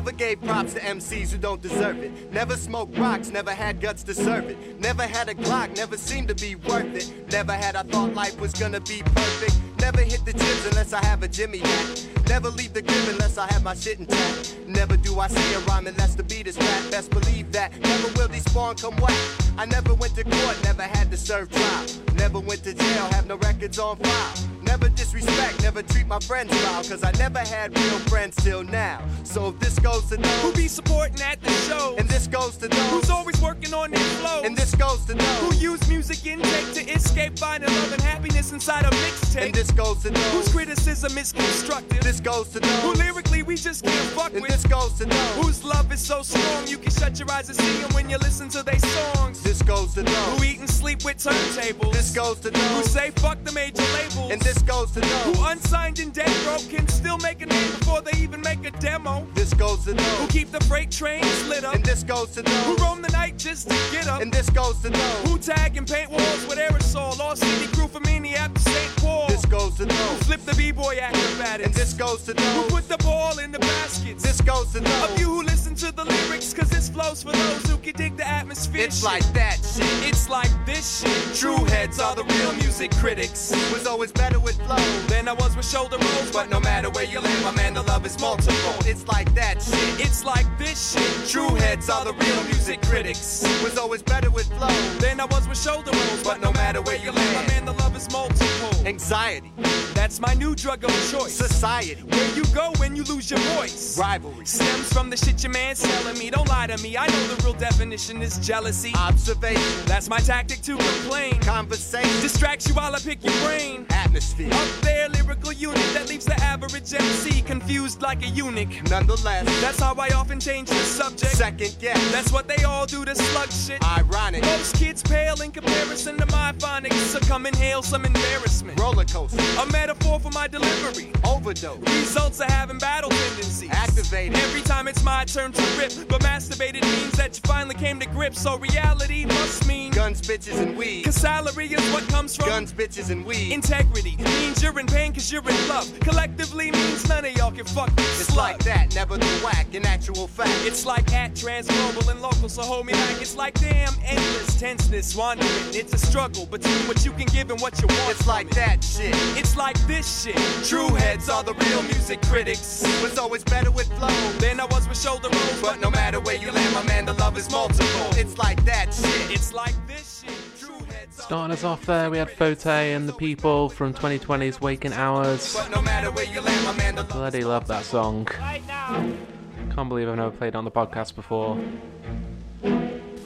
Never 0.00 0.12
gave 0.12 0.40
props 0.40 0.72
to 0.72 0.80
MCs 0.80 1.30
who 1.30 1.36
don't 1.36 1.60
deserve 1.60 1.98
it. 1.98 2.32
Never 2.32 2.56
smoked 2.56 2.96
rocks, 2.96 3.28
never 3.28 3.50
had 3.50 3.82
guts 3.82 4.02
to 4.04 4.14
serve 4.14 4.48
it. 4.48 4.80
Never 4.80 5.02
had 5.02 5.28
a 5.28 5.34
Glock, 5.34 5.76
never 5.76 5.98
seemed 5.98 6.28
to 6.28 6.34
be 6.34 6.54
worth 6.54 6.94
it. 6.94 7.30
Never 7.30 7.52
had 7.52 7.76
I 7.76 7.82
thought 7.82 8.14
life 8.14 8.40
was 8.40 8.54
gonna 8.54 8.80
be 8.80 9.02
perfect. 9.02 9.60
Never 9.78 10.00
hit 10.00 10.24
the 10.24 10.32
gyms 10.32 10.70
unless 10.70 10.94
I 10.94 11.04
have 11.04 11.22
a 11.22 11.28
Jimmy 11.28 11.58
hat. 11.58 12.06
Never 12.30 12.48
leave 12.48 12.72
the 12.72 12.80
crib 12.82 13.08
unless 13.10 13.36
I 13.36 13.46
have 13.52 13.62
my 13.62 13.74
shit 13.74 13.98
intact. 13.98 14.56
Never 14.66 14.96
do 14.96 15.20
I 15.20 15.28
see 15.28 15.52
a 15.52 15.58
rhyme 15.68 15.86
unless 15.86 16.14
the 16.14 16.22
beat 16.22 16.46
is 16.46 16.56
rap. 16.56 16.90
Best 16.90 17.10
believe 17.10 17.52
that. 17.52 17.78
Never 17.80 18.08
will 18.16 18.28
these 18.28 18.44
spawn 18.44 18.76
come 18.76 18.96
whack. 18.96 19.20
I 19.58 19.66
never 19.66 19.92
went 19.92 20.14
to 20.16 20.24
court, 20.24 20.56
never 20.64 20.84
had 20.84 21.10
to 21.10 21.18
serve 21.18 21.50
trial. 21.50 21.86
Never 22.14 22.40
went 22.40 22.64
to 22.64 22.72
jail, 22.72 23.06
have 23.12 23.26
no 23.26 23.36
records 23.36 23.78
on 23.78 23.98
file. 23.98 24.49
Never 24.70 24.88
disrespect, 24.90 25.62
never 25.62 25.82
treat 25.82 26.06
my 26.06 26.20
friends 26.20 26.56
foul. 26.62 26.84
Cause 26.84 27.02
I 27.02 27.10
never 27.18 27.40
had 27.40 27.76
real 27.76 27.98
friends 28.10 28.36
till 28.36 28.62
now. 28.62 29.02
So 29.24 29.50
this 29.58 29.80
goes 29.80 30.08
to 30.10 30.16
those 30.16 30.42
Who 30.42 30.52
be 30.52 30.68
supporting 30.68 31.20
at 31.22 31.42
the 31.42 31.50
show? 31.68 31.96
And 31.98 32.08
this 32.08 32.28
goes 32.28 32.56
to 32.58 32.68
those 32.68 32.90
Who's 32.90 33.10
always 33.10 33.40
working 33.42 33.74
on 33.74 33.90
their 33.90 34.08
flow? 34.20 34.42
And 34.44 34.56
this 34.56 34.72
goes 34.76 35.04
to 35.06 35.14
those 35.14 35.38
Who 35.40 35.54
use 35.56 35.88
music 35.88 36.24
intake 36.24 36.72
to 36.74 36.88
escape 36.88 37.36
finding 37.36 37.68
love 37.68 37.92
and 37.92 38.02
happiness 38.02 38.52
inside 38.52 38.84
a 38.84 38.90
mixtape? 38.90 39.46
And 39.46 39.54
this 39.54 39.72
goes 39.72 40.02
to 40.02 40.10
those 40.10 40.32
Whose 40.32 40.48
criticism 40.48 41.18
is 41.18 41.32
constructive? 41.32 42.00
This 42.00 42.20
goes 42.20 42.50
to 42.50 42.60
those 42.60 42.82
Who 42.82 42.92
lyrically 42.92 43.42
we 43.42 43.56
just 43.56 43.82
can't 43.84 44.10
fuck 44.10 44.26
with. 44.26 44.34
And 44.34 44.42
with? 44.42 44.52
this 44.52 44.66
goes 44.66 44.92
to 44.98 45.04
those 45.04 45.44
Whose 45.44 45.64
love 45.64 45.92
is 45.92 46.00
so 46.00 46.22
strong 46.22 46.68
you 46.68 46.78
can 46.78 46.92
shut 46.92 47.18
your 47.18 47.28
eyes 47.32 47.48
and 47.48 47.58
see 47.58 47.82
them 47.82 47.92
when 47.92 48.08
you 48.08 48.18
listen 48.18 48.48
to 48.50 48.62
their 48.62 48.78
songs? 48.78 49.42
This 49.42 49.62
goes 49.62 49.94
to 49.94 50.04
those 50.04 50.38
Who 50.38 50.44
eat 50.44 50.60
and 50.60 50.70
sleep 50.70 51.04
with 51.04 51.16
turntables? 51.16 51.92
This 51.92 52.14
goes 52.14 52.38
to 52.40 52.50
those 52.50 52.70
Who 52.70 52.82
say 52.84 53.10
fuck 53.10 53.42
the 53.42 53.52
major 53.52 53.82
labels? 53.94 54.30
And 54.30 54.40
this 54.42 54.59
goes 54.62 54.90
to 54.92 55.00
those 55.00 55.36
Who 55.36 55.44
unsigned 55.46 55.98
and 55.98 56.12
dead 56.12 56.30
broke 56.44 56.68
can 56.68 56.86
still 56.88 57.18
make 57.18 57.40
a 57.42 57.46
name 57.46 57.70
before 57.78 58.00
they 58.00 58.16
even 58.18 58.40
make 58.40 58.64
a 58.64 58.70
demo? 58.72 59.26
This 59.34 59.54
goes 59.54 59.84
to 59.84 59.94
those 59.94 60.18
Who 60.18 60.26
keep 60.28 60.50
the 60.50 60.62
freight 60.64 60.90
trains 60.90 61.48
lit 61.48 61.64
up? 61.64 61.74
And 61.74 61.84
this 61.84 62.02
goes 62.02 62.30
to 62.32 62.42
those 62.42 62.64
Who 62.66 62.76
roam 62.76 63.02
the 63.02 63.08
night 63.08 63.36
just 63.36 63.68
to 63.68 63.76
get 63.92 64.06
up? 64.08 64.20
And 64.20 64.32
this 64.32 64.50
goes 64.50 64.78
to 64.82 64.90
those 64.90 65.28
Who 65.28 65.38
tag 65.38 65.76
and 65.76 65.86
paint 65.86 66.10
walls 66.10 66.46
with 66.46 66.58
aerosol? 66.58 67.18
All 67.20 67.36
city 67.36 67.66
crew 67.74 67.88
from 67.88 68.02
Minneapolis, 68.04 68.64
St. 68.64 68.96
Paul. 68.96 69.28
This 69.28 69.44
goes 69.46 69.76
to 69.76 69.84
those 69.84 69.98
Who 69.98 70.24
flip 70.24 70.44
the 70.44 70.54
b-boy 70.54 70.98
acrobatics? 71.00 71.66
And 71.66 71.74
this 71.74 71.92
goes 71.94 72.22
to 72.24 72.34
those 72.34 72.56
Who 72.56 72.70
put 72.70 72.88
the 72.88 72.98
ball 72.98 73.38
in 73.38 73.52
the 73.52 73.58
baskets? 73.58 74.22
This 74.22 74.40
goes 74.40 74.72
to 74.72 74.80
those 74.80 75.10
Of 75.10 75.18
you 75.18 75.26
who 75.26 75.42
to 75.80 75.92
the 75.92 76.04
lyrics, 76.04 76.52
cause 76.52 76.68
this 76.68 76.90
flows 76.90 77.22
for 77.22 77.32
those 77.32 77.70
who 77.70 77.78
can 77.78 77.94
dig 77.94 78.14
the 78.14 78.28
atmosphere. 78.28 78.84
It's 78.84 78.96
shit. 78.96 79.04
like 79.04 79.32
that 79.32 79.56
shit 79.64 79.86
It's 80.06 80.28
like 80.28 80.50
this 80.66 81.00
shit. 81.00 81.34
True 81.34 81.64
heads 81.64 81.98
are 81.98 82.14
the 82.14 82.24
real 82.24 82.52
music 82.52 82.90
critics. 82.96 83.50
Was 83.72 83.86
always 83.86 84.12
better 84.12 84.38
with 84.38 84.56
flow 84.66 84.76
Than 85.08 85.26
I 85.26 85.32
was 85.32 85.56
with 85.56 85.66
shoulder 85.66 85.96
rolls, 85.96 86.30
but 86.32 86.50
no 86.50 86.60
matter 86.60 86.90
where 86.90 87.04
you 87.04 87.20
land, 87.20 87.42
my 87.42 87.52
man, 87.52 87.72
the 87.72 87.82
love 87.82 88.04
is 88.04 88.20
multiple. 88.20 88.74
It's 88.84 89.08
like 89.08 89.34
that 89.34 89.62
shit 89.62 90.06
It's 90.06 90.22
like 90.22 90.46
this 90.58 90.92
shit. 90.92 91.28
True 91.30 91.54
heads 91.54 91.88
are 91.88 92.04
the 92.04 92.12
real 92.12 92.44
music 92.44 92.82
critics. 92.82 93.42
Was 93.62 93.78
always 93.78 94.02
better 94.02 94.30
with 94.30 94.48
flow 94.58 94.76
Than 94.98 95.18
I 95.18 95.24
was 95.24 95.48
with 95.48 95.58
shoulder 95.58 95.92
rolls, 95.92 96.22
but 96.22 96.42
no 96.42 96.52
matter 96.52 96.82
where 96.82 96.96
you 96.96 97.10
land, 97.10 97.34
my 97.36 97.46
man, 97.54 97.64
the 97.64 97.72
love 97.72 97.96
is 97.96 98.10
multiple. 98.12 98.69
Anxiety 98.86 99.52
That's 99.94 100.20
my 100.20 100.32
new 100.34 100.54
drug 100.54 100.84
of 100.84 100.90
choice. 101.10 101.34
Society 101.34 102.00
Where 102.02 102.34
you 102.34 102.44
go 102.54 102.72
when 102.78 102.96
you 102.96 103.04
lose 103.04 103.30
your 103.30 103.40
voice. 103.54 103.98
Rivalry 103.98 104.46
Stems 104.46 104.92
from 104.92 105.10
the 105.10 105.16
shit 105.16 105.42
your 105.42 105.52
man's 105.52 105.82
telling 105.82 106.18
me. 106.18 106.30
Don't 106.30 106.48
lie 106.48 106.66
to 106.66 106.82
me. 106.82 106.96
I 106.96 107.06
know 107.06 107.26
the 107.28 107.42
real 107.44 107.52
definition 107.52 108.22
is 108.22 108.38
jealousy. 108.38 108.92
Observation 108.96 109.84
That's 109.84 110.08
my 110.08 110.18
tactic 110.18 110.62
to 110.62 110.76
complain. 110.76 111.38
Conversation 111.40 112.22
Distract 112.22 112.68
you 112.68 112.74
while 112.74 112.94
I 112.94 113.00
pick 113.00 113.22
your 113.22 113.34
brain. 113.44 113.86
Atmosphere 113.90 114.52
Up 114.52 114.68
there, 114.80 115.08
lyrical 115.10 115.52
unit 115.52 115.84
that 115.92 116.08
leaves 116.08 116.24
the 116.24 116.36
average 116.42 116.92
MC 116.94 117.42
confused 117.42 118.00
like 118.00 118.22
a 118.22 118.28
eunuch. 118.28 118.82
Nonetheless 118.88 119.44
That's 119.60 119.78
how 119.78 119.94
I 119.94 120.08
often 120.10 120.40
change 120.40 120.68
the 120.68 120.74
subject. 120.76 121.32
Second 121.32 121.76
guess 121.80 122.12
That's 122.12 122.32
what 122.32 122.48
they 122.48 122.64
all 122.64 122.86
do 122.86 123.04
to 123.04 123.14
slug 123.14 123.50
shit. 123.50 123.84
Ironic 123.84 124.42
Most 124.42 124.74
kids 124.76 125.02
pale 125.02 125.40
in 125.42 125.50
comparison 125.50 126.16
to 126.16 126.26
my 126.26 126.52
phonics, 126.58 126.94
so 127.12 127.20
come 127.20 127.46
inhale 127.46 127.82
some 127.82 128.04
embarrassment. 128.04 128.69
Roller 128.76 129.04
coaster 129.04 129.42
A 129.60 129.66
metaphor 129.72 130.20
for 130.20 130.30
my 130.30 130.46
delivery. 130.46 131.12
Overdose 131.24 131.78
Results 131.78 132.40
of 132.40 132.46
having 132.46 132.78
battle 132.78 133.10
tendencies. 133.10 133.70
Activated 133.70 134.36
Every 134.38 134.62
time 134.62 134.88
it's 134.88 135.02
my 135.04 135.24
turn 135.24 135.52
to 135.52 135.62
rip, 135.78 135.92
but 136.08 136.20
masturbated 136.22 136.82
means 136.82 137.12
that 137.12 137.36
you 137.36 137.42
finally 137.46 137.74
came 137.74 137.98
to 138.00 138.06
grips. 138.08 138.42
So 138.42 138.58
reality 138.58 139.24
must 139.24 139.66
mean 139.66 139.92
Guns, 139.92 140.22
bitches, 140.22 140.60
and 140.60 140.76
weed 140.76 141.04
Cause 141.04 141.16
salary 141.16 141.66
is 141.66 141.92
what 141.92 142.06
comes 142.08 142.36
from 142.36 142.48
Guns, 142.48 142.72
bitches, 142.72 143.10
and 143.10 143.24
weed 143.24 143.52
integrity. 143.52 144.16
Means 144.16 144.62
you're 144.62 144.78
in 144.78 144.86
pain 144.86 145.12
cause 145.12 145.30
you're 145.32 145.48
in 145.48 145.68
love. 145.68 145.88
Collectively 146.00 146.70
means 146.70 147.08
none 147.08 147.24
of 147.24 147.36
y'all 147.36 147.52
can 147.52 147.64
fuck 147.64 147.90
It's 147.96 148.36
like 148.36 148.58
that, 148.64 148.94
never 148.94 149.16
the 149.16 149.26
whack 149.44 149.74
in 149.74 149.84
actual 149.86 150.26
fact 150.26 150.50
It's 150.64 150.86
like 150.86 151.12
at 151.12 151.34
trans 151.34 151.66
global 151.66 152.10
and 152.10 152.20
local, 152.20 152.48
so 152.48 152.62
hold 152.62 152.86
me 152.86 152.92
back. 152.92 153.20
It's 153.20 153.36
like 153.36 153.54
damn 153.60 153.94
endless 154.04 154.58
tenseness. 154.58 155.16
Wanna. 155.16 155.42
It's 155.72 155.92
a 155.94 155.98
struggle 155.98 156.46
between 156.46 156.86
what 156.86 157.04
you 157.04 157.12
can 157.12 157.26
give 157.26 157.50
and 157.50 157.60
what 157.60 157.80
you 157.80 157.86
want. 157.88 158.10
It's 158.10 158.26
like 158.26 158.50
that 158.50 158.59
shit. 159.00 159.14
It's 159.38 159.56
like 159.56 159.78
this 159.86 160.22
shit. 160.22 160.36
True 160.68 160.94
heads 160.94 161.28
are 161.28 161.42
the 161.42 161.54
real 161.54 161.82
music 161.82 162.20
critics. 162.22 162.82
Was 163.02 163.18
always 163.18 163.44
better 163.44 163.70
with 163.70 163.86
flow. 163.98 164.08
Than 164.38 164.60
I 164.60 164.66
was 164.66 164.88
with 164.88 165.00
shoulder 165.00 165.28
rolls. 165.28 165.62
But 165.62 165.80
no 165.80 165.90
matter 165.90 166.20
where 166.20 166.36
you 166.36 166.50
land, 166.52 166.74
my 166.74 166.84
man, 166.84 167.06
the 167.06 167.14
love 167.14 167.36
is 167.38 167.50
multiple. 167.50 168.10
It's 168.12 168.38
like 168.38 168.64
that 168.64 168.92
shit. 168.92 169.30
It's 169.30 169.52
like 169.52 169.74
this 169.86 170.22
shit. 170.22 170.36
True 170.58 170.84
heads 170.86 171.18
are 171.18 171.22
Starting 171.22 171.52
us 171.52 171.64
off 171.64 171.84
there, 171.86 172.10
we 172.10 172.18
had 172.18 172.30
Fote 172.30 172.66
and 172.66 173.08
the 173.08 173.12
People 173.12 173.68
from 173.68 173.94
2020's 173.94 174.60
Waking 174.60 174.92
Hours. 174.92 175.56
No 175.70 175.80
matter 175.82 176.10
where 176.10 176.26
you 176.26 176.40
land, 176.40 176.78
man, 176.78 177.06
Bloody 177.06 177.44
love 177.44 177.66
that 177.68 177.84
song. 177.84 178.26
Can't 178.26 179.88
believe 179.88 180.08
I've 180.08 180.16
never 180.16 180.30
played 180.30 180.56
on 180.56 180.64
the 180.64 180.70
podcast 180.70 181.14
before. 181.14 181.58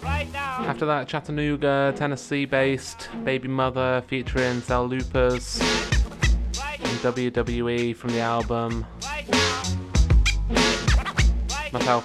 After 0.06 0.86
that, 0.86 1.08
Chattanooga, 1.08 1.92
Tennessee 1.96 2.44
based 2.44 3.08
Baby 3.24 3.48
Mother 3.48 4.02
featuring 4.06 4.60
Cell 4.60 4.86
Loopers 4.86 5.60
and 5.60 6.98
WWE 7.00 7.96
from 7.96 8.10
the 8.10 8.20
album. 8.20 8.86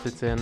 It's 0.05 0.23
In. 0.23 0.39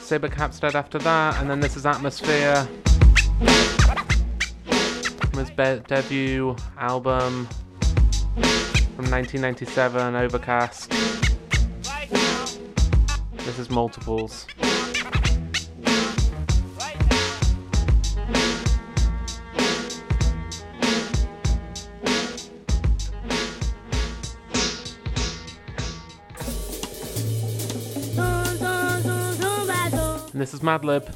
Saber 0.00 0.28
Capstead 0.28 0.74
after 0.74 0.98
that, 0.98 1.40
and 1.40 1.48
then 1.48 1.60
this 1.60 1.76
is 1.76 1.86
Atmosphere. 1.86 2.68
From 5.30 5.38
his 5.38 5.50
be- 5.50 5.82
debut 5.86 6.56
album 6.78 7.46
from 8.96 9.10
1997, 9.10 10.14
Overcast. 10.14 11.23
This 13.44 13.58
is 13.58 13.68
Multiples. 13.68 14.46
And 30.32 30.40
this 30.40 30.54
is 30.54 30.60
Madlib. 30.60 31.14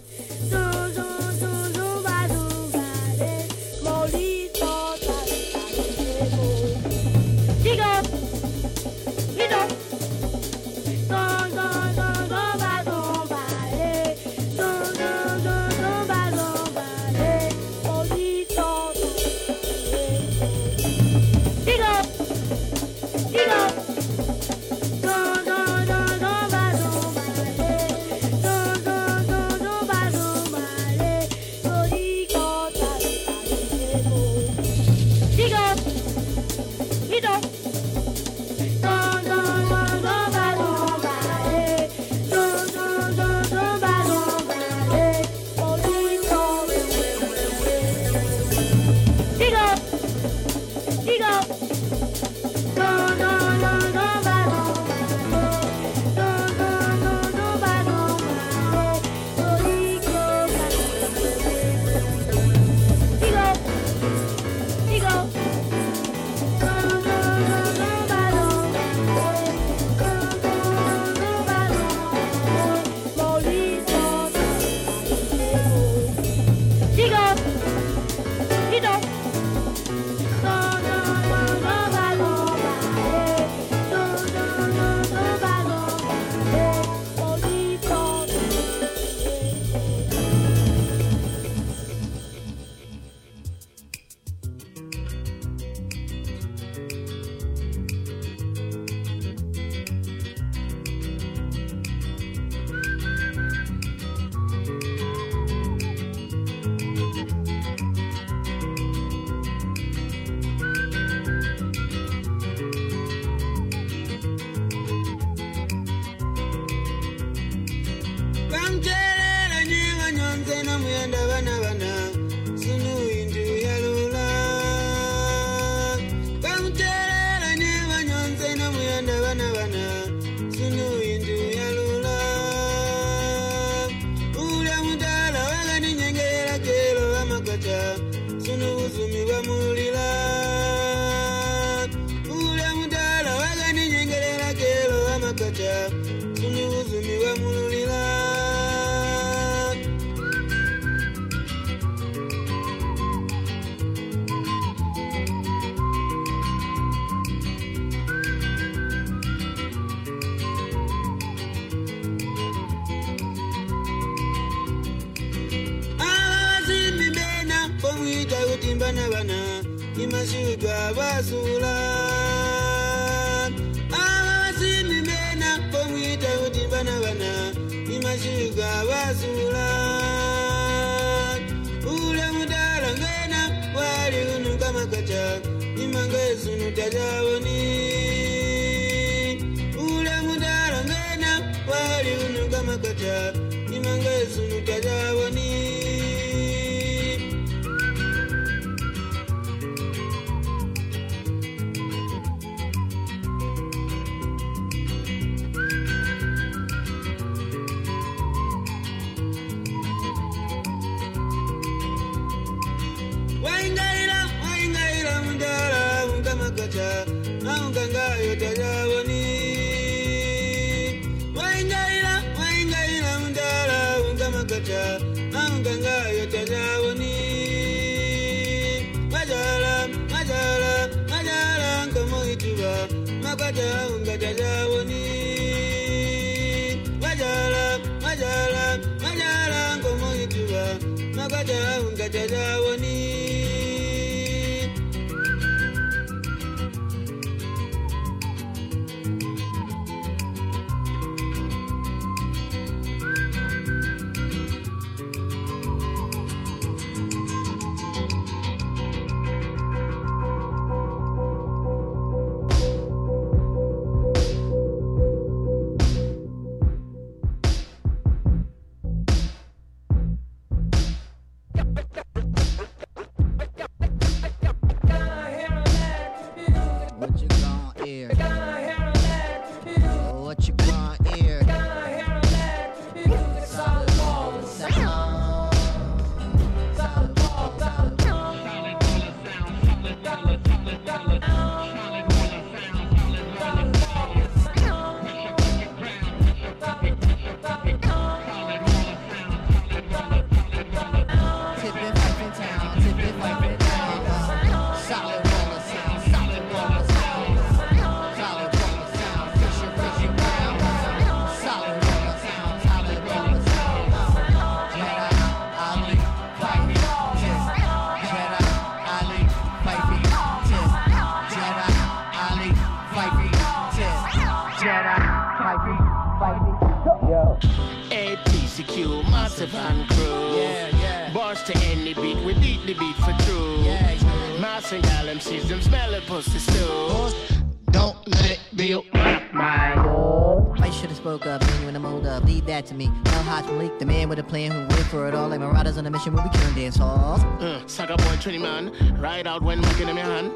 Mission, 346.68 346.84
we'll 346.84 346.96
dance 346.96 347.20
halls. 347.20 347.42
Uh, 347.42 347.66
Saga 347.66 347.96
boy, 347.96 348.16
20 348.20 348.38
man, 348.38 349.00
ride 349.00 349.26
out 349.26 349.42
when 349.42 349.60
mucking 349.60 349.88
in 349.88 349.94
my 349.94 350.02
hand. 350.02 350.32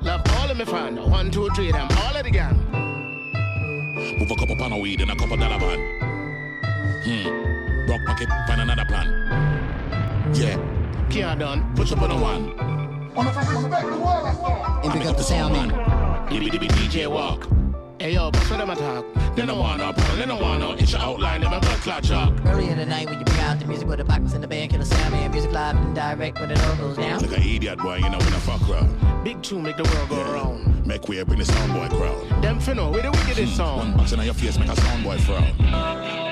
Love 0.00 0.22
all 0.36 0.50
of 0.50 0.56
my 0.56 0.64
fan, 0.64 0.96
one, 1.10 1.30
two, 1.30 1.48
three, 1.54 1.72
them, 1.72 1.88
all 1.90 2.16
of 2.16 2.24
the 2.24 2.30
gang. 2.30 2.56
Move 4.18 4.30
a 4.30 4.34
couple 4.36 4.56
pound 4.56 4.74
of 4.74 4.80
weed 4.80 5.00
and 5.00 5.10
a 5.10 5.16
couple 5.16 5.36
dollar 5.36 5.58
van. 5.58 5.78
Hmm. 7.04 7.90
Rock 7.90 8.00
pocket, 8.06 8.28
find 8.46 8.60
another 8.60 8.84
plan. 8.84 10.34
Yeah. 10.34 10.56
Can't 11.08 11.38
done, 11.38 11.74
push 11.76 11.92
up 11.92 12.02
on 12.02 12.10
a 12.10 12.20
one. 12.20 12.50
And 14.84 14.92
pick 14.92 15.06
up 15.06 15.16
the 15.16 15.22
sound 15.22 15.54
man. 15.54 15.70
Dibby 16.28 16.50
dibby 16.50 16.68
DJ 16.68 17.08
walk. 17.08 17.55
Hey 18.06 18.14
yo, 18.14 18.30
bust 18.30 18.46
for 18.46 18.56
them 18.56 18.70
attack. 18.70 19.04
They 19.34 19.44
don't 19.44 19.58
want 19.58 19.78
no 19.78 19.92
problem, 19.92 20.18
they 20.20 20.26
don't 20.26 20.40
want 20.40 20.60
no 20.60 20.74
itch 20.74 20.94
outline, 20.94 21.40
them 21.40 21.52
a 21.52 21.58
blood 21.58 21.80
clot 21.80 22.04
chalk. 22.04 22.32
Early 22.46 22.68
in 22.68 22.78
the 22.78 22.86
night 22.86 23.10
when 23.10 23.18
you 23.18 23.24
bring 23.24 23.40
out 23.40 23.58
the 23.58 23.66
music 23.66 23.88
with 23.88 23.98
the 23.98 24.04
box 24.04 24.32
in 24.32 24.40
the 24.40 24.46
band, 24.46 24.70
kill 24.70 24.78
the 24.78 24.86
sound 24.86 25.12
man, 25.12 25.32
music 25.32 25.50
live 25.50 25.74
and 25.74 25.92
direct 25.92 26.38
when 26.38 26.52
it 26.52 26.64
all 26.66 26.76
goes 26.76 26.96
down. 26.98 27.20
Like 27.20 27.36
an 27.36 27.42
idiot 27.42 27.80
boy, 27.80 27.96
you 27.96 28.08
know, 28.08 28.18
when 28.18 28.32
I 28.32 28.38
fuck 28.38 28.70
around. 28.70 29.24
Big 29.24 29.42
two 29.42 29.58
make 29.58 29.76
the 29.76 29.82
world 29.82 30.08
go 30.08 30.22
round. 30.22 30.86
Make 30.86 31.08
way, 31.08 31.20
bring 31.24 31.40
the 31.40 31.46
sound 31.46 31.72
boy 31.72 31.96
crowd. 31.96 32.44
Them 32.44 32.60
finna, 32.60 32.94
we 32.94 33.00
the 33.00 33.10
this 33.34 33.50
hmm. 33.50 33.56
song. 33.56 33.78
One 33.78 33.96
box 33.96 34.12
in 34.12 34.20
your 34.20 34.34
face, 34.34 34.56
make 34.56 34.68
a 34.68 34.80
sound 34.80 35.02
boy 35.02 35.18
frown. 35.18 36.25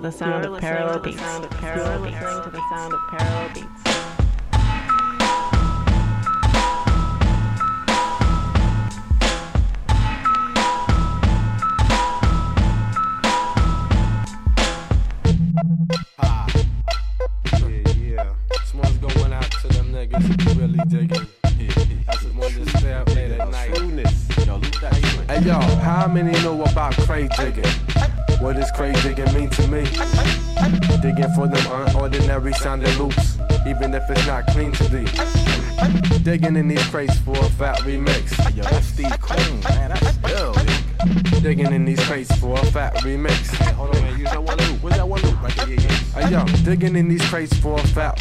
To 0.00 0.10
the 0.10 0.16
sound 0.16 0.44
of 0.46 0.58
parallel 0.60 0.98
beats. 1.00 1.22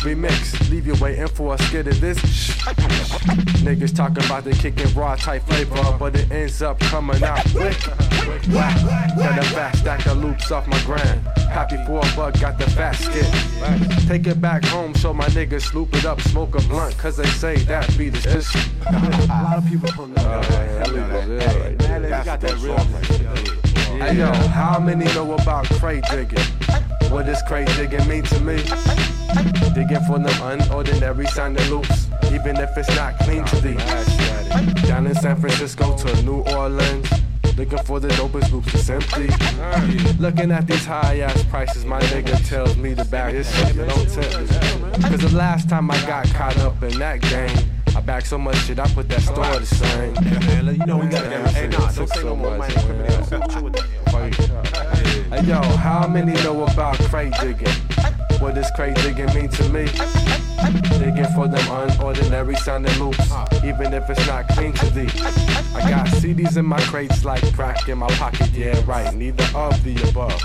Remix. 0.01 0.69
Leave 0.69 0.88
you 0.88 0.95
waiting 1.01 1.27
for 1.27 1.55
a 1.55 1.57
skid 1.63 1.88
of 1.88 1.99
this. 1.99 2.17
Niggas 3.63 3.95
talking 3.95 4.23
about 4.26 4.43
they 4.43 4.53
kicking 4.53 4.91
raw 4.93 5.15
type 5.15 5.43
flavor, 5.43 5.76
but 5.97 6.15
it 6.15 6.31
ends 6.31 6.61
up 6.61 6.80
coming 6.80 7.23
out 7.23 7.43
quick. 7.51 7.77
Whack. 8.49 8.76
Got 9.17 9.39
a 9.39 9.43
fat 9.49 9.76
stack 9.76 10.05
of 10.07 10.17
loops 10.17 10.51
off 10.51 10.67
my 10.67 10.80
grind. 10.84 11.21
Happy 11.49 11.77
for 11.85 11.99
a 11.99 12.15
buck, 12.15 12.39
got 12.39 12.57
the 12.57 12.69
fat 12.71 12.93
skit. 12.93 13.27
Take 14.07 14.27
it 14.27 14.39
back 14.39 14.63
home, 14.65 14.93
show 14.93 15.13
my 15.13 15.26
niggas 15.27 15.61
sloop 15.63 15.93
it 15.95 16.05
up, 16.05 16.21
smoke 16.21 16.55
a 16.55 16.61
blunt, 16.67 16.97
cause 16.97 17.17
they 17.17 17.26
say 17.26 17.57
that 17.57 17.88
beat 17.97 18.15
is 18.15 18.23
just. 18.23 18.55
A 18.88 19.27
lot 19.27 19.57
of 19.57 19.65
people 19.67 19.89
don't 19.91 20.09
know 20.15 20.23
that. 20.41 20.88
Oh, 20.89 20.95
yeah, 20.95 21.09
Hey, 21.21 21.76
that. 21.76 21.89
man, 21.89 22.03
you 22.03 22.09
got 22.09 22.41
that 22.41 22.57
real 22.59 23.69
Hey 23.99 24.15
yo, 24.15 24.31
how 24.31 24.80
many 24.80 25.03
know 25.13 25.34
about 25.34 25.65
crate 25.65 26.05
digging? 26.09 26.39
What 27.11 27.26
does 27.26 27.41
crate 27.43 27.67
digging 27.76 28.07
mean 28.07 28.23
to 28.23 28.39
me? 28.39 28.55
Digging 29.76 29.99
for 30.07 30.17
them 30.17 30.39
unordinary 30.39 31.27
sounding 31.27 31.69
loops, 31.69 32.07
even 32.31 32.55
if 32.55 32.77
it's 32.77 32.88
not 32.95 33.19
clean 33.19 33.43
to 33.43 33.55
thee. 33.57 33.76
Down 34.88 35.05
in 35.05 35.15
San 35.15 35.35
Francisco 35.35 35.97
to 35.97 36.21
New 36.23 36.43
Orleans. 36.55 37.09
Looking 37.57 37.80
for 37.80 37.99
the 37.99 38.07
dopest 38.09 38.53
loops 38.53 38.71
to 38.71 38.77
simply. 38.77 39.27
Looking 40.17 40.51
at 40.53 40.65
these 40.65 40.85
high 40.85 41.19
ass 41.19 41.43
prices, 41.43 41.84
my 41.84 41.99
nigga 41.99 42.47
tells 42.47 42.77
me 42.77 42.95
to 42.95 43.03
back 43.03 43.34
this 43.34 43.53
shit. 43.53 43.76
Don't 43.76 44.09
tempt 44.09 44.39
me. 44.39 45.09
Cause 45.09 45.19
the 45.19 45.35
last 45.35 45.67
time 45.67 45.91
I 45.91 45.99
got 46.07 46.26
caught 46.34 46.57
up 46.59 46.81
in 46.84 46.97
that 46.99 47.19
game, 47.19 47.69
I 47.99 48.01
backed 48.01 48.27
so 48.27 48.38
much 48.38 48.55
shit, 48.59 48.80
I 48.80 48.88
put 48.93 49.09
that 49.09 49.21
store 49.21 49.43
to 49.43 49.65
shame. 49.65 50.15
You 50.80 50.85
know 50.85 50.99
we 50.99 51.07
gotta 51.07 51.27
get 51.27 51.51
Hey, 51.51 51.67
nah, 51.67 51.91
don't 51.91 52.07
say 52.07 52.23
no 52.23 52.34
more 52.34 52.57
money. 52.57 52.73
Chill 52.73 53.61
with 53.61 53.73
that. 53.73 53.88
Hey 55.30 55.43
yo, 55.43 55.61
how 55.61 56.07
many 56.07 56.31
know 56.41 56.63
about 56.63 56.97
crate 57.09 57.34
digging? 57.41 57.67
What 58.39 58.55
does 58.55 58.71
crate 58.71 58.95
digging 58.95 59.26
mean 59.35 59.49
to 59.49 59.63
me? 59.67 59.88
Digging 60.97 61.27
for 61.35 61.49
them 61.49 61.59
unordinary 61.67 62.57
sounding 62.59 62.97
loops, 62.99 63.34
even 63.65 63.93
if 63.93 64.09
it's 64.09 64.26
not 64.26 64.47
clean 64.47 64.71
to 64.71 64.85
thee. 64.91 65.09
I 65.76 65.89
got 65.89 66.07
CDs 66.07 66.55
in 66.55 66.65
my 66.65 66.80
crates 66.84 67.26
like 67.26 67.43
crack 67.53 67.89
in 67.89 67.97
my 67.97 68.07
pocket, 68.11 68.49
yeah, 68.53 68.81
right, 68.85 69.13
neither 69.13 69.43
of 69.53 69.84
the 69.84 70.01
above. 70.09 70.41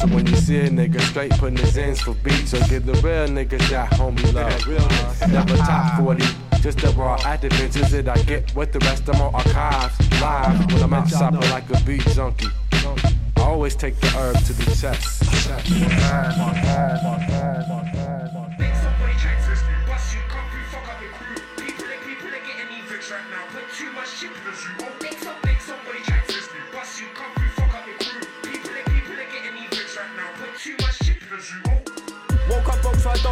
So 0.00 0.08
when 0.08 0.26
you 0.26 0.34
see 0.34 0.58
a 0.58 0.68
nigga 0.68 1.00
straight 1.02 1.30
putting 1.30 1.58
his 1.58 1.78
ends 1.78 2.00
for 2.00 2.14
beats, 2.14 2.50
so 2.50 2.58
give 2.66 2.86
the 2.86 2.94
real 2.94 3.28
niggas 3.28 3.70
that 3.70 3.92
homie 3.92 4.34
love. 4.34 5.30
Never 5.30 5.56
top 5.58 6.00
40. 6.00 6.47
Just 6.60 6.78
the 6.78 6.88
raw 6.90 7.16
active 7.24 7.52
vintage 7.52 7.90
that 7.90 8.08
I 8.08 8.20
get 8.22 8.54
with 8.54 8.72
the 8.72 8.80
rest 8.80 9.08
of 9.08 9.14
my 9.14 9.26
archives 9.26 10.20
live 10.20 10.72
when 10.72 10.82
I'm 10.82 10.92
out 10.92 11.08
shopping 11.08 11.40
like 11.50 11.70
a 11.70 11.80
beat 11.84 12.02
junkie. 12.08 12.48
I 12.72 13.42
always 13.42 13.76
take 13.76 13.98
the 14.00 14.08
herb 14.08 14.36
to 14.44 14.52
the 14.52 14.64
chest. 14.74 15.18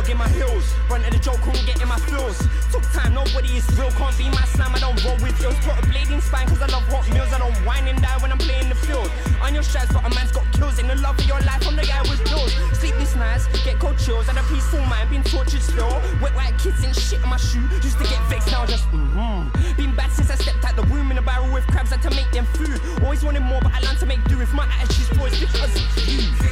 Dog 0.06 0.10
in 0.10 0.18
my 0.18 0.28
heels. 0.28 0.74
Run 0.88 1.02
to 1.02 1.10
the 1.10 1.18
joke, 1.18 1.40
couldn't 1.42 1.66
get 1.66 1.80
in 1.82 1.88
my 1.88 1.98
feels. 1.98 2.38
Took 2.70 2.82
time, 2.92 3.14
nobody 3.14 3.56
is 3.56 3.66
real. 3.78 3.90
Can't 3.92 4.16
be 4.18 4.28
my 4.30 4.44
slam, 4.54 4.74
I 4.74 4.78
don't 4.78 4.98
roll 5.04 5.16
with 5.22 5.38
heels. 5.38 5.56
Put 5.64 5.78
a 5.78 5.86
blade 5.86 6.10
in 6.10 6.20
spine, 6.20 6.46
cause 6.46 6.62
I 6.62 6.66
love 6.66 6.86
hot 6.88 7.08
meals. 7.10 7.32
I 7.32 7.38
don't 7.38 7.54
whine 7.66 7.88
and 7.88 8.00
die 8.00 8.18
when 8.18 8.32
I'm 8.32 8.38
playing 8.38 8.68
the 8.68 8.74
field. 8.74 9.10
On 9.42 9.54
your 9.54 9.62
stripes, 9.62 9.92
but 9.92 10.04
a 10.04 10.10
man's 10.14 10.32
got 10.32 10.44
kills. 10.52 10.78
In 10.78 10.86
the 10.86 10.96
love 10.96 11.18
of 11.18 11.26
your 11.26 11.40
life, 11.40 11.66
I'm 11.66 11.76
the 11.76 11.84
guy 11.84 12.02
with 12.02 12.22
bills. 12.24 12.52
Sleepless 12.78 13.16
nights, 13.16 13.46
get 13.64 13.78
cold 13.78 13.98
chills. 13.98 14.28
And 14.28 14.38
a 14.38 14.42
peaceful 14.44 14.80
mind, 14.86 15.10
been 15.10 15.22
tortured 15.24 15.62
still. 15.62 15.90
Wet 16.20 16.34
white 16.34 16.56
kids 16.58 16.84
and 16.84 16.94
shit 16.94 17.22
in 17.22 17.28
my 17.28 17.38
shoe. 17.38 17.66
Used 17.82 17.98
to 17.98 18.04
get 18.04 18.22
vexed, 18.30 18.50
now 18.50 18.66
just 18.66 18.86
mm-hmm. 18.90 19.50
Been 19.76 19.94
bad 19.94 20.10
since 20.12 20.30
I 20.30 20.36
stepped 20.36 20.64
out 20.64 20.76
the 20.76 20.86
womb 20.92 21.10
in 21.10 21.18
a 21.18 21.22
barrel 21.22 21.52
with 21.52 21.66
crabs. 21.66 21.90
Had 21.90 22.02
to 22.02 22.10
make 22.10 22.30
them 22.30 22.46
food. 22.54 22.80
Always 23.02 23.24
wanted 23.24 23.40
more, 23.40 23.60
but 23.60 23.72
I 23.72 23.80
learned 23.80 23.98
to 24.00 24.06
make 24.06 24.22
do 24.24 24.38
with 24.38 24.52
my 24.52 24.66
attitude's 24.80 25.10
boys 25.18 25.38
because 25.38 25.74
it's 25.74 26.08
you. 26.08 26.46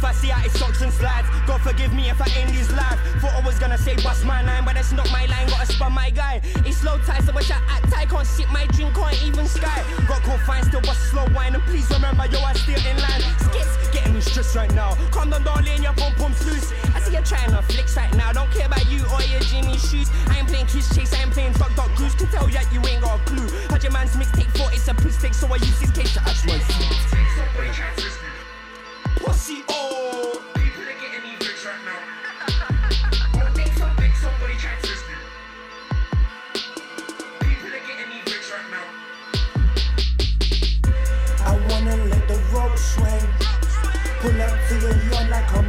Box 0.00 0.22
of 0.22 0.30
fasciitis, 0.30 0.58
socks 0.58 0.82
and 0.82 0.92
slides. 0.92 1.28
God 1.46 1.60
forgive 1.60 1.92
me 1.92 2.08
if 2.10 2.20
I 2.20 2.28
end 2.38 2.50
his 2.50 2.70
life. 2.72 2.98
Thought 3.20 3.34
I 3.34 3.46
was 3.46 3.58
gonna 3.58 3.78
say 3.78 3.94
bust 3.96 4.24
my 4.24 4.42
line, 4.42 4.64
but 4.64 4.74
that's 4.74 4.92
not 4.92 5.10
my 5.10 5.26
line. 5.26 5.48
Gotta 5.48 5.66
spun 5.66 5.92
my 5.92 6.10
guy. 6.10 6.40
It's 6.64 6.82
low 6.84 6.98
tide, 6.98 7.24
so 7.24 7.32
much 7.32 7.50
I 7.50 7.60
act 7.68 7.90
tight. 7.90 8.08
Can't 8.08 8.26
sip 8.26 8.48
my 8.50 8.66
drink, 8.66 8.94
can't 8.94 9.22
even 9.24 9.46
sky. 9.46 9.84
Got 10.08 10.22
caught 10.22 10.40
fine, 10.40 10.62
still 10.64 10.80
bust 10.80 11.10
slow 11.10 11.26
wine. 11.34 11.54
And 11.54 11.62
please 11.64 11.88
remember, 11.90 12.26
yo, 12.26 12.40
I 12.40 12.54
still 12.54 12.80
in 12.86 12.96
line. 13.00 13.22
Skits 13.38 13.88
getting 13.92 14.14
me 14.14 14.20
stressed 14.20 14.56
right 14.56 14.72
now. 14.74 14.94
Calm 15.10 15.30
down, 15.30 15.44
darling, 15.44 15.82
your 15.82 15.94
pom 15.94 16.14
pom's 16.14 16.44
loose. 16.46 16.72
I 16.94 17.00
see 17.00 17.14
you 17.14 17.22
trying 17.22 17.50
to 17.50 17.62
flex 17.62 17.96
right 17.96 18.14
now. 18.14 18.32
Don't 18.32 18.50
care 18.50 18.66
about 18.66 18.86
you 18.90 19.04
or 19.12 19.22
your 19.22 19.40
Jimmy 19.40 19.78
shoes. 19.78 20.10
I 20.28 20.38
ain't 20.38 20.48
playing 20.48 20.66
kiss 20.66 20.94
chase, 20.94 21.12
I 21.14 21.22
ain't 21.22 21.32
playing 21.32 21.54
fuck 21.54 21.74
dog 21.76 21.90
goose. 21.96 22.14
Can 22.14 22.28
tell 22.28 22.46
that 22.46 22.72
you 22.72 22.80
ain't 22.86 23.02
got 23.02 23.20
a 23.20 23.24
clue. 23.24 23.48
Had 23.70 23.82
your 23.82 23.92
man's 23.92 24.12
mixtape 24.12 24.50
for 24.56 24.72
it's 24.72 24.88
a 24.88 24.94
piss 24.94 25.20
take, 25.20 25.34
so 25.34 25.46
I 25.48 25.56
use 25.56 25.80
his 25.80 25.90
case 25.90 26.14
to 26.14 26.20
ask 26.22 26.46
my 26.46 26.58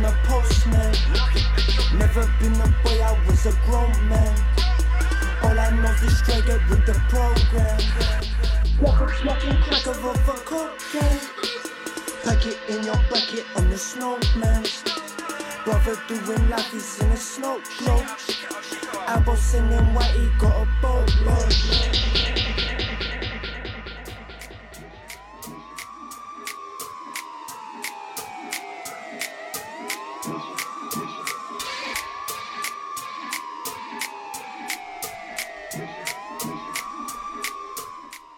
the 0.06 0.14
postman. 0.26 0.94
Never 1.98 2.26
been 2.40 2.53
a 2.61 2.68
boy, 2.84 3.02
I 3.02 3.18
was 3.26 3.45
a 3.48 3.53
grown 3.65 3.91
man. 4.07 4.36
All 5.41 5.57
I 5.57 5.72
know 5.82 5.95
is 6.06 6.18
straight 6.19 6.48
up 6.49 6.61
with 6.69 6.86
the 6.86 6.94
program. 7.10 7.80
Walk 8.82 9.02
up 9.02 9.11
smoking 9.22 9.57
crack 9.64 9.88
of 9.88 10.06
a 10.06 10.14
cocaine. 10.49 11.22
Pack 12.23 12.45
it 12.45 12.60
in 12.69 12.84
your 12.84 12.99
bucket 13.10 13.45
on 13.56 13.69
the 13.69 13.77
snowman. 13.77 14.64
Brother 15.64 15.98
doing 16.07 16.49
life, 16.49 16.72
he's 16.72 17.02
in 17.02 17.10
a 17.11 17.18
snow 17.18 17.60
globe. 17.80 18.06
Elbow 19.07 19.36
singing 19.36 19.94
white, 19.95 20.11
he 20.11 20.27
got 20.38 20.56
a 20.61 20.68
boatload. 20.82 22.25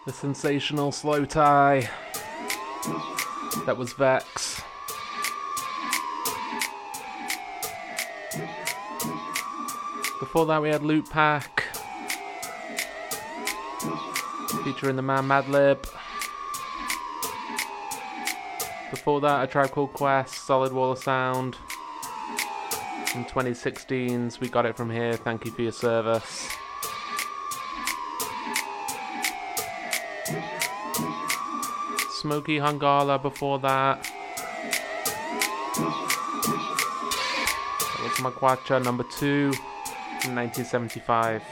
The 0.08 0.14
sensational 0.14 0.90
Slowthai. 0.90 1.86
That 3.66 3.76
was 3.76 3.92
Vex. 3.92 4.62
Before 10.18 10.46
that, 10.46 10.62
we 10.62 10.70
had 10.70 10.82
Loot 10.82 11.10
Pack 11.10 11.62
featuring 14.64 14.96
the 14.96 15.02
man 15.02 15.24
Madlib. 15.24 15.82
Before 18.90 19.20
that, 19.20 19.44
a 19.44 19.46
tribe 19.46 19.72
called 19.72 19.92
Quest, 19.92 20.46
Solid 20.46 20.72
Wall 20.72 20.92
of 20.92 20.98
Sound. 21.00 21.58
In 23.14 23.26
2016's, 23.26 24.40
we 24.40 24.48
got 24.48 24.64
it 24.64 24.74
from 24.74 24.88
here. 24.88 25.12
Thank 25.12 25.44
you 25.44 25.50
for 25.50 25.60
your 25.60 25.72
service. 25.72 26.37
Smokey 32.28 32.58
Haangala 32.58 33.16
before 33.22 33.58
that. 33.60 34.02
That 37.94 38.02
was 38.02 38.12
Magwacha 38.20 38.84
number 38.84 39.04
two 39.04 39.54
from 40.20 40.34
1975. 40.34 41.42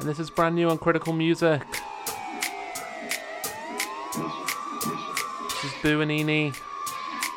And 0.00 0.08
this 0.08 0.18
is 0.18 0.30
brand 0.30 0.54
new 0.54 0.70
on 0.70 0.78
Critical 0.78 1.12
Music. 1.12 1.60
This 4.14 5.64
is 5.64 5.72
Buanini 5.82 6.56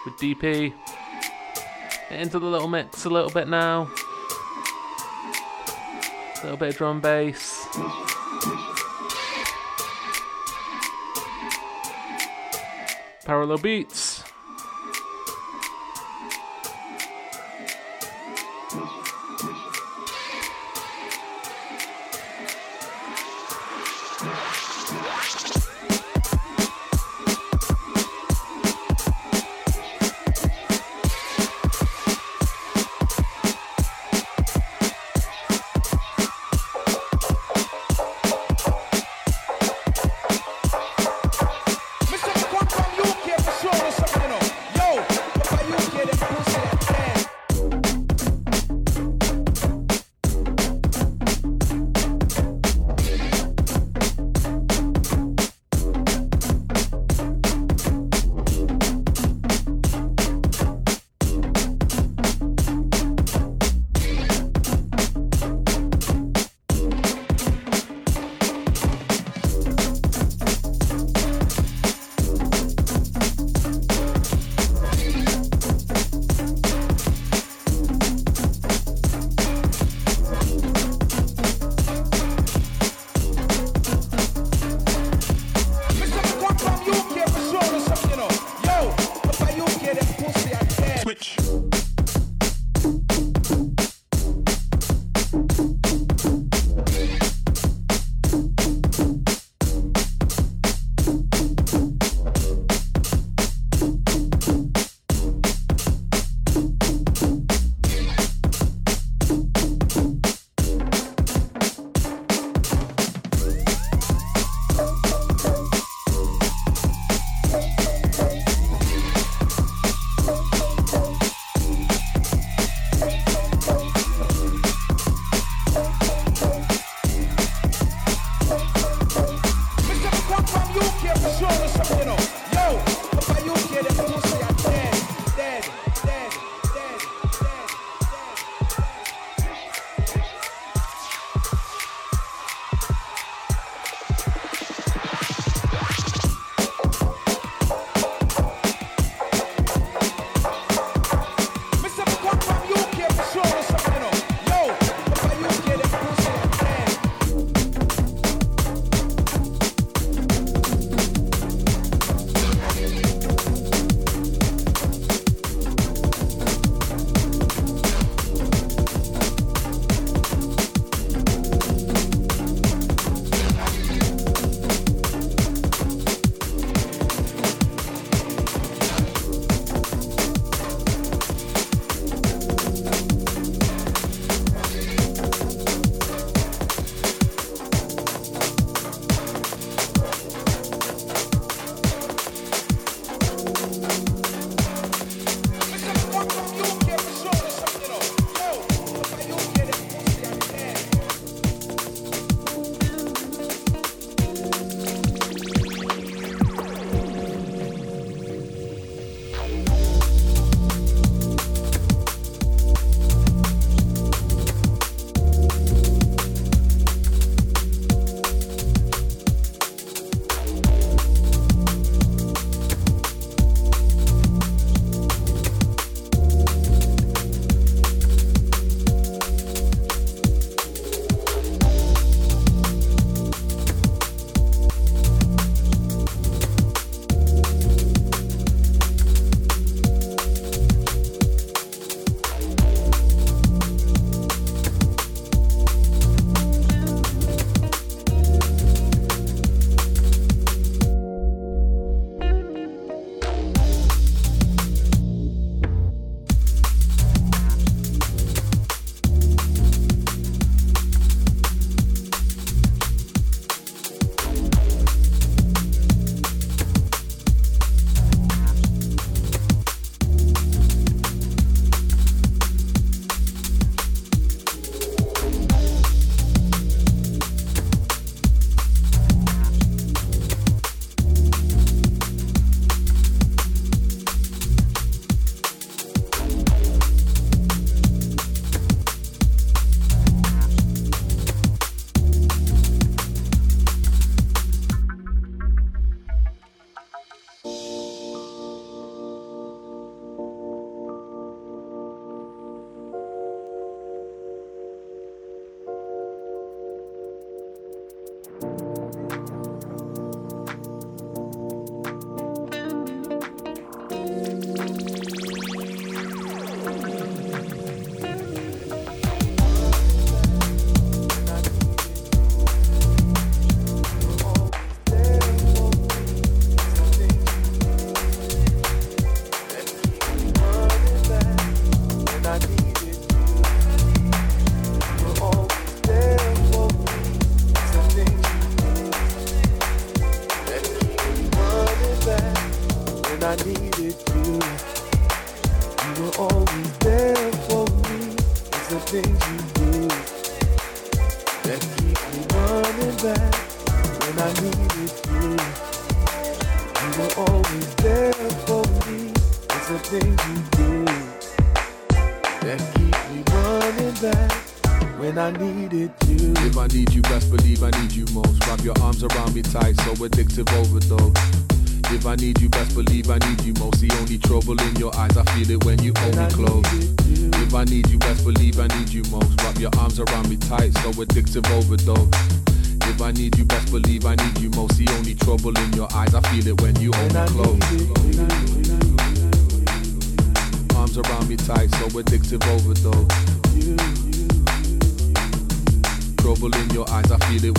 with 0.06 0.16
DP. 0.16 0.74
Into 2.16 2.40
the 2.40 2.46
little 2.46 2.70
mix 2.70 3.04
a 3.04 3.10
little 3.10 3.30
bit 3.30 3.50
now. 3.50 3.90
A 6.38 6.44
little 6.44 6.58
bit 6.58 6.70
of 6.70 6.78
drum 6.78 7.02
bass. 7.02 7.68
Parallel 13.26 13.58
beats. 13.58 14.05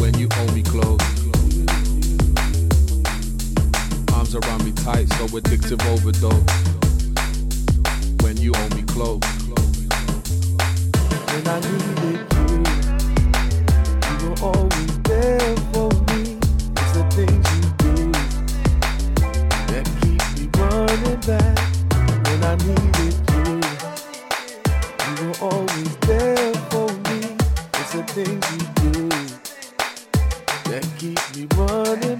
when 0.06 0.18
you 0.20 0.28
hold 0.34 0.54
me 0.54 0.62
close. 0.62 1.00
Arms 4.14 4.36
around 4.36 4.64
me 4.64 4.70
tight, 4.70 5.08
so 5.14 5.26
addictive 5.26 5.84
overdose. 5.90 6.46
When 8.22 8.36
you 8.36 8.52
hold 8.54 8.76
me 8.76 8.82
close. 8.82 9.20
When 11.30 11.48
I 11.48 11.58
needed 11.58 12.22
you, 12.38 12.50
you 14.06 14.16
were 14.22 14.38
always 14.42 14.92
there 15.10 15.56
for 15.72 15.90
me. 16.08 16.38
It's 16.80 16.92
the 16.96 17.04
things 17.16 17.44
you 17.54 17.62
do 17.82 17.96
that 19.72 19.84
keep 20.00 20.22
me 20.38 20.44
running 20.60 21.20
back. 21.26 21.58
When 22.26 22.40
I 22.44 22.54
needed 22.68 23.16
you, 23.34 23.48
you 25.06 25.14
were 25.26 25.38
always 25.50 25.96
there 26.06 26.54
for 26.70 26.88
me. 27.06 27.18
It's 27.74 27.92
the 27.92 28.02
things 28.14 28.44
you 28.52 28.65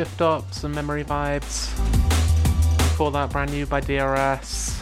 Shift 0.00 0.22
Up, 0.22 0.54
some 0.54 0.72
memory 0.72 1.04
vibes. 1.04 1.76
Before 2.78 3.10
that, 3.10 3.30
brand 3.30 3.52
new 3.52 3.66
by 3.66 3.80
DRS. 3.80 4.80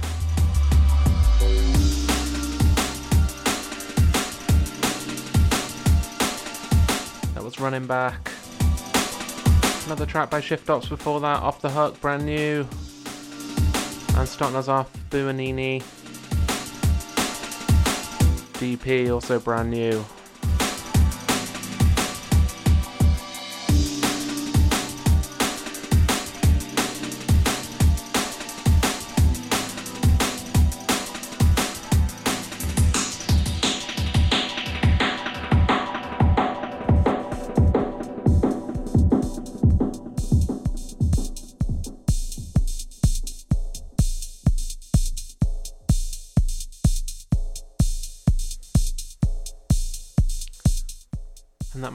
That 7.34 7.42
was 7.42 7.58
Running 7.58 7.88
Back. 7.88 8.30
Another 9.86 10.06
track 10.06 10.30
by 10.30 10.40
Shift 10.40 10.70
Ops 10.70 10.88
before 10.88 11.18
that, 11.18 11.42
Off 11.42 11.60
the 11.62 11.70
Hook, 11.70 12.00
brand 12.00 12.24
new. 12.24 12.64
And 14.16 14.28
starting 14.28 14.56
us 14.56 14.68
off, 14.68 14.88
Buanini. 15.10 15.82
DP, 18.60 19.12
also 19.12 19.40
brand 19.40 19.72
new. 19.72 20.04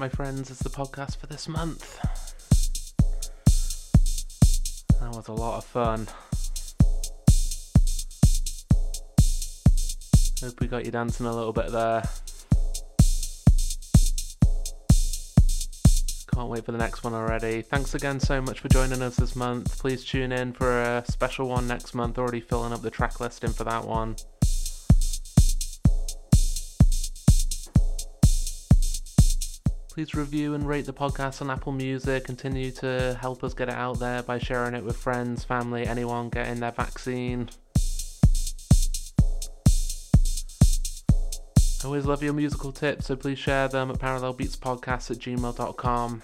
My 0.04 0.10
friends, 0.10 0.52
is 0.52 0.60
the 0.60 0.70
podcast 0.70 1.16
for 1.16 1.28
this 1.28 1.48
month. 1.48 1.98
That 5.00 5.16
was 5.16 5.30
a 5.30 5.32
lot 5.32 5.60
of 5.60 5.64
fun. 5.64 6.10
Hope 10.42 10.60
we 10.60 10.68
got 10.68 10.84
you 10.84 10.92
dancing 10.92 11.26
a 11.26 11.34
little 11.34 11.54
bit 11.54 11.72
there. 11.72 12.04
Can't 16.34 16.50
wait 16.50 16.66
for 16.66 16.74
the 16.74 16.78
next 16.78 17.06
one 17.06 17.14
already. 17.14 17.62
Thanks 17.62 17.96
again 17.96 18.20
so 18.20 18.42
much 18.42 18.60
for 18.60 18.68
joining 18.68 19.02
us 19.02 19.16
this 19.16 19.38
month. 19.38 19.80
Please 19.80 20.04
tune 20.04 20.34
in 20.34 20.52
for 20.52 20.82
a 20.82 21.06
special 21.08 21.48
one 21.48 21.66
next 21.66 21.94
month. 21.94 22.18
Already 22.18 22.42
filling 22.42 22.74
up 22.74 22.82
the 22.82 22.92
track 22.92 23.22
listing 23.22 23.54
for 23.54 23.64
that 23.64 23.88
one. 23.88 24.18
Please 29.94 30.16
review 30.16 30.56
and 30.56 30.68
rate 30.68 30.88
the 30.88 30.92
podcast 30.92 31.40
on 31.44 31.52
Apple 31.52 31.72
Music. 31.72 32.24
Continue 32.24 32.72
to 32.72 33.16
help 33.22 33.44
us 33.44 33.54
get 33.54 33.70
it 33.70 33.76
out 33.76 34.00
there 34.00 34.24
by 34.24 34.40
sharing 34.40 34.74
it 34.74 34.84
with 34.84 34.98
friends, 34.98 35.44
family, 35.44 35.86
anyone 35.86 36.30
getting 36.30 36.60
their 36.60 36.72
vaccine. 36.72 37.48
I 41.84 41.86
always 41.86 42.08
love 42.08 42.24
your 42.24 42.34
musical 42.34 42.72
tips, 42.72 43.06
so 43.06 43.16
please 43.16 43.38
share 43.38 43.68
them 43.68 43.92
at 43.92 44.00
parallelbeatspodcast 44.00 45.12
at 45.12 45.18
gmail.com. 45.20 46.24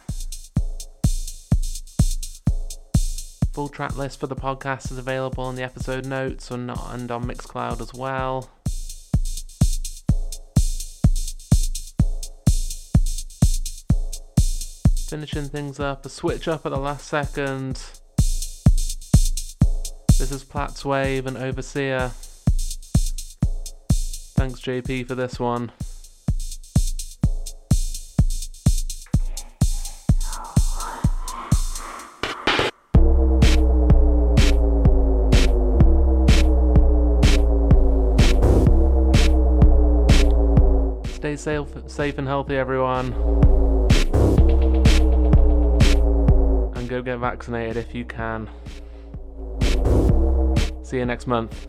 Full 3.53 3.69
track 3.69 3.95
list 3.95 4.19
for 4.19 4.25
the 4.25 4.35
podcast 4.35 4.91
is 4.91 4.97
available 4.97 5.47
in 5.51 5.55
the 5.55 5.63
episode 5.63 6.07
notes 6.07 6.49
and 6.49 6.71
and 6.71 7.11
on 7.11 7.23
Mixcloud 7.25 7.81
as 7.81 7.93
well. 7.93 8.49
Finishing 15.09 15.45
things 15.45 15.79
up, 15.79 16.05
a 16.05 16.09
switch 16.09 16.47
up 16.47 16.67
at 16.67 16.69
the 16.69 16.77
last 16.77 17.07
second. 17.07 17.81
This 20.19 20.31
is 20.31 20.43
Platts 20.43 20.85
Wave 20.85 21.25
and 21.25 21.35
Overseer. 21.35 22.11
Thanks, 24.37 24.59
JP, 24.61 25.07
for 25.07 25.15
this 25.15 25.39
one. 25.39 25.71
Stay 41.15 41.35
safe, 41.35 41.67
safe 41.87 42.19
and 42.19 42.27
healthy, 42.27 42.55
everyone. 42.55 43.39
Go 46.89 47.03
get 47.03 47.19
vaccinated 47.19 47.77
if 47.77 47.93
you 47.93 48.03
can. 48.03 48.49
See 50.81 50.97
you 50.97 51.05
next 51.05 51.27
month. 51.27 51.67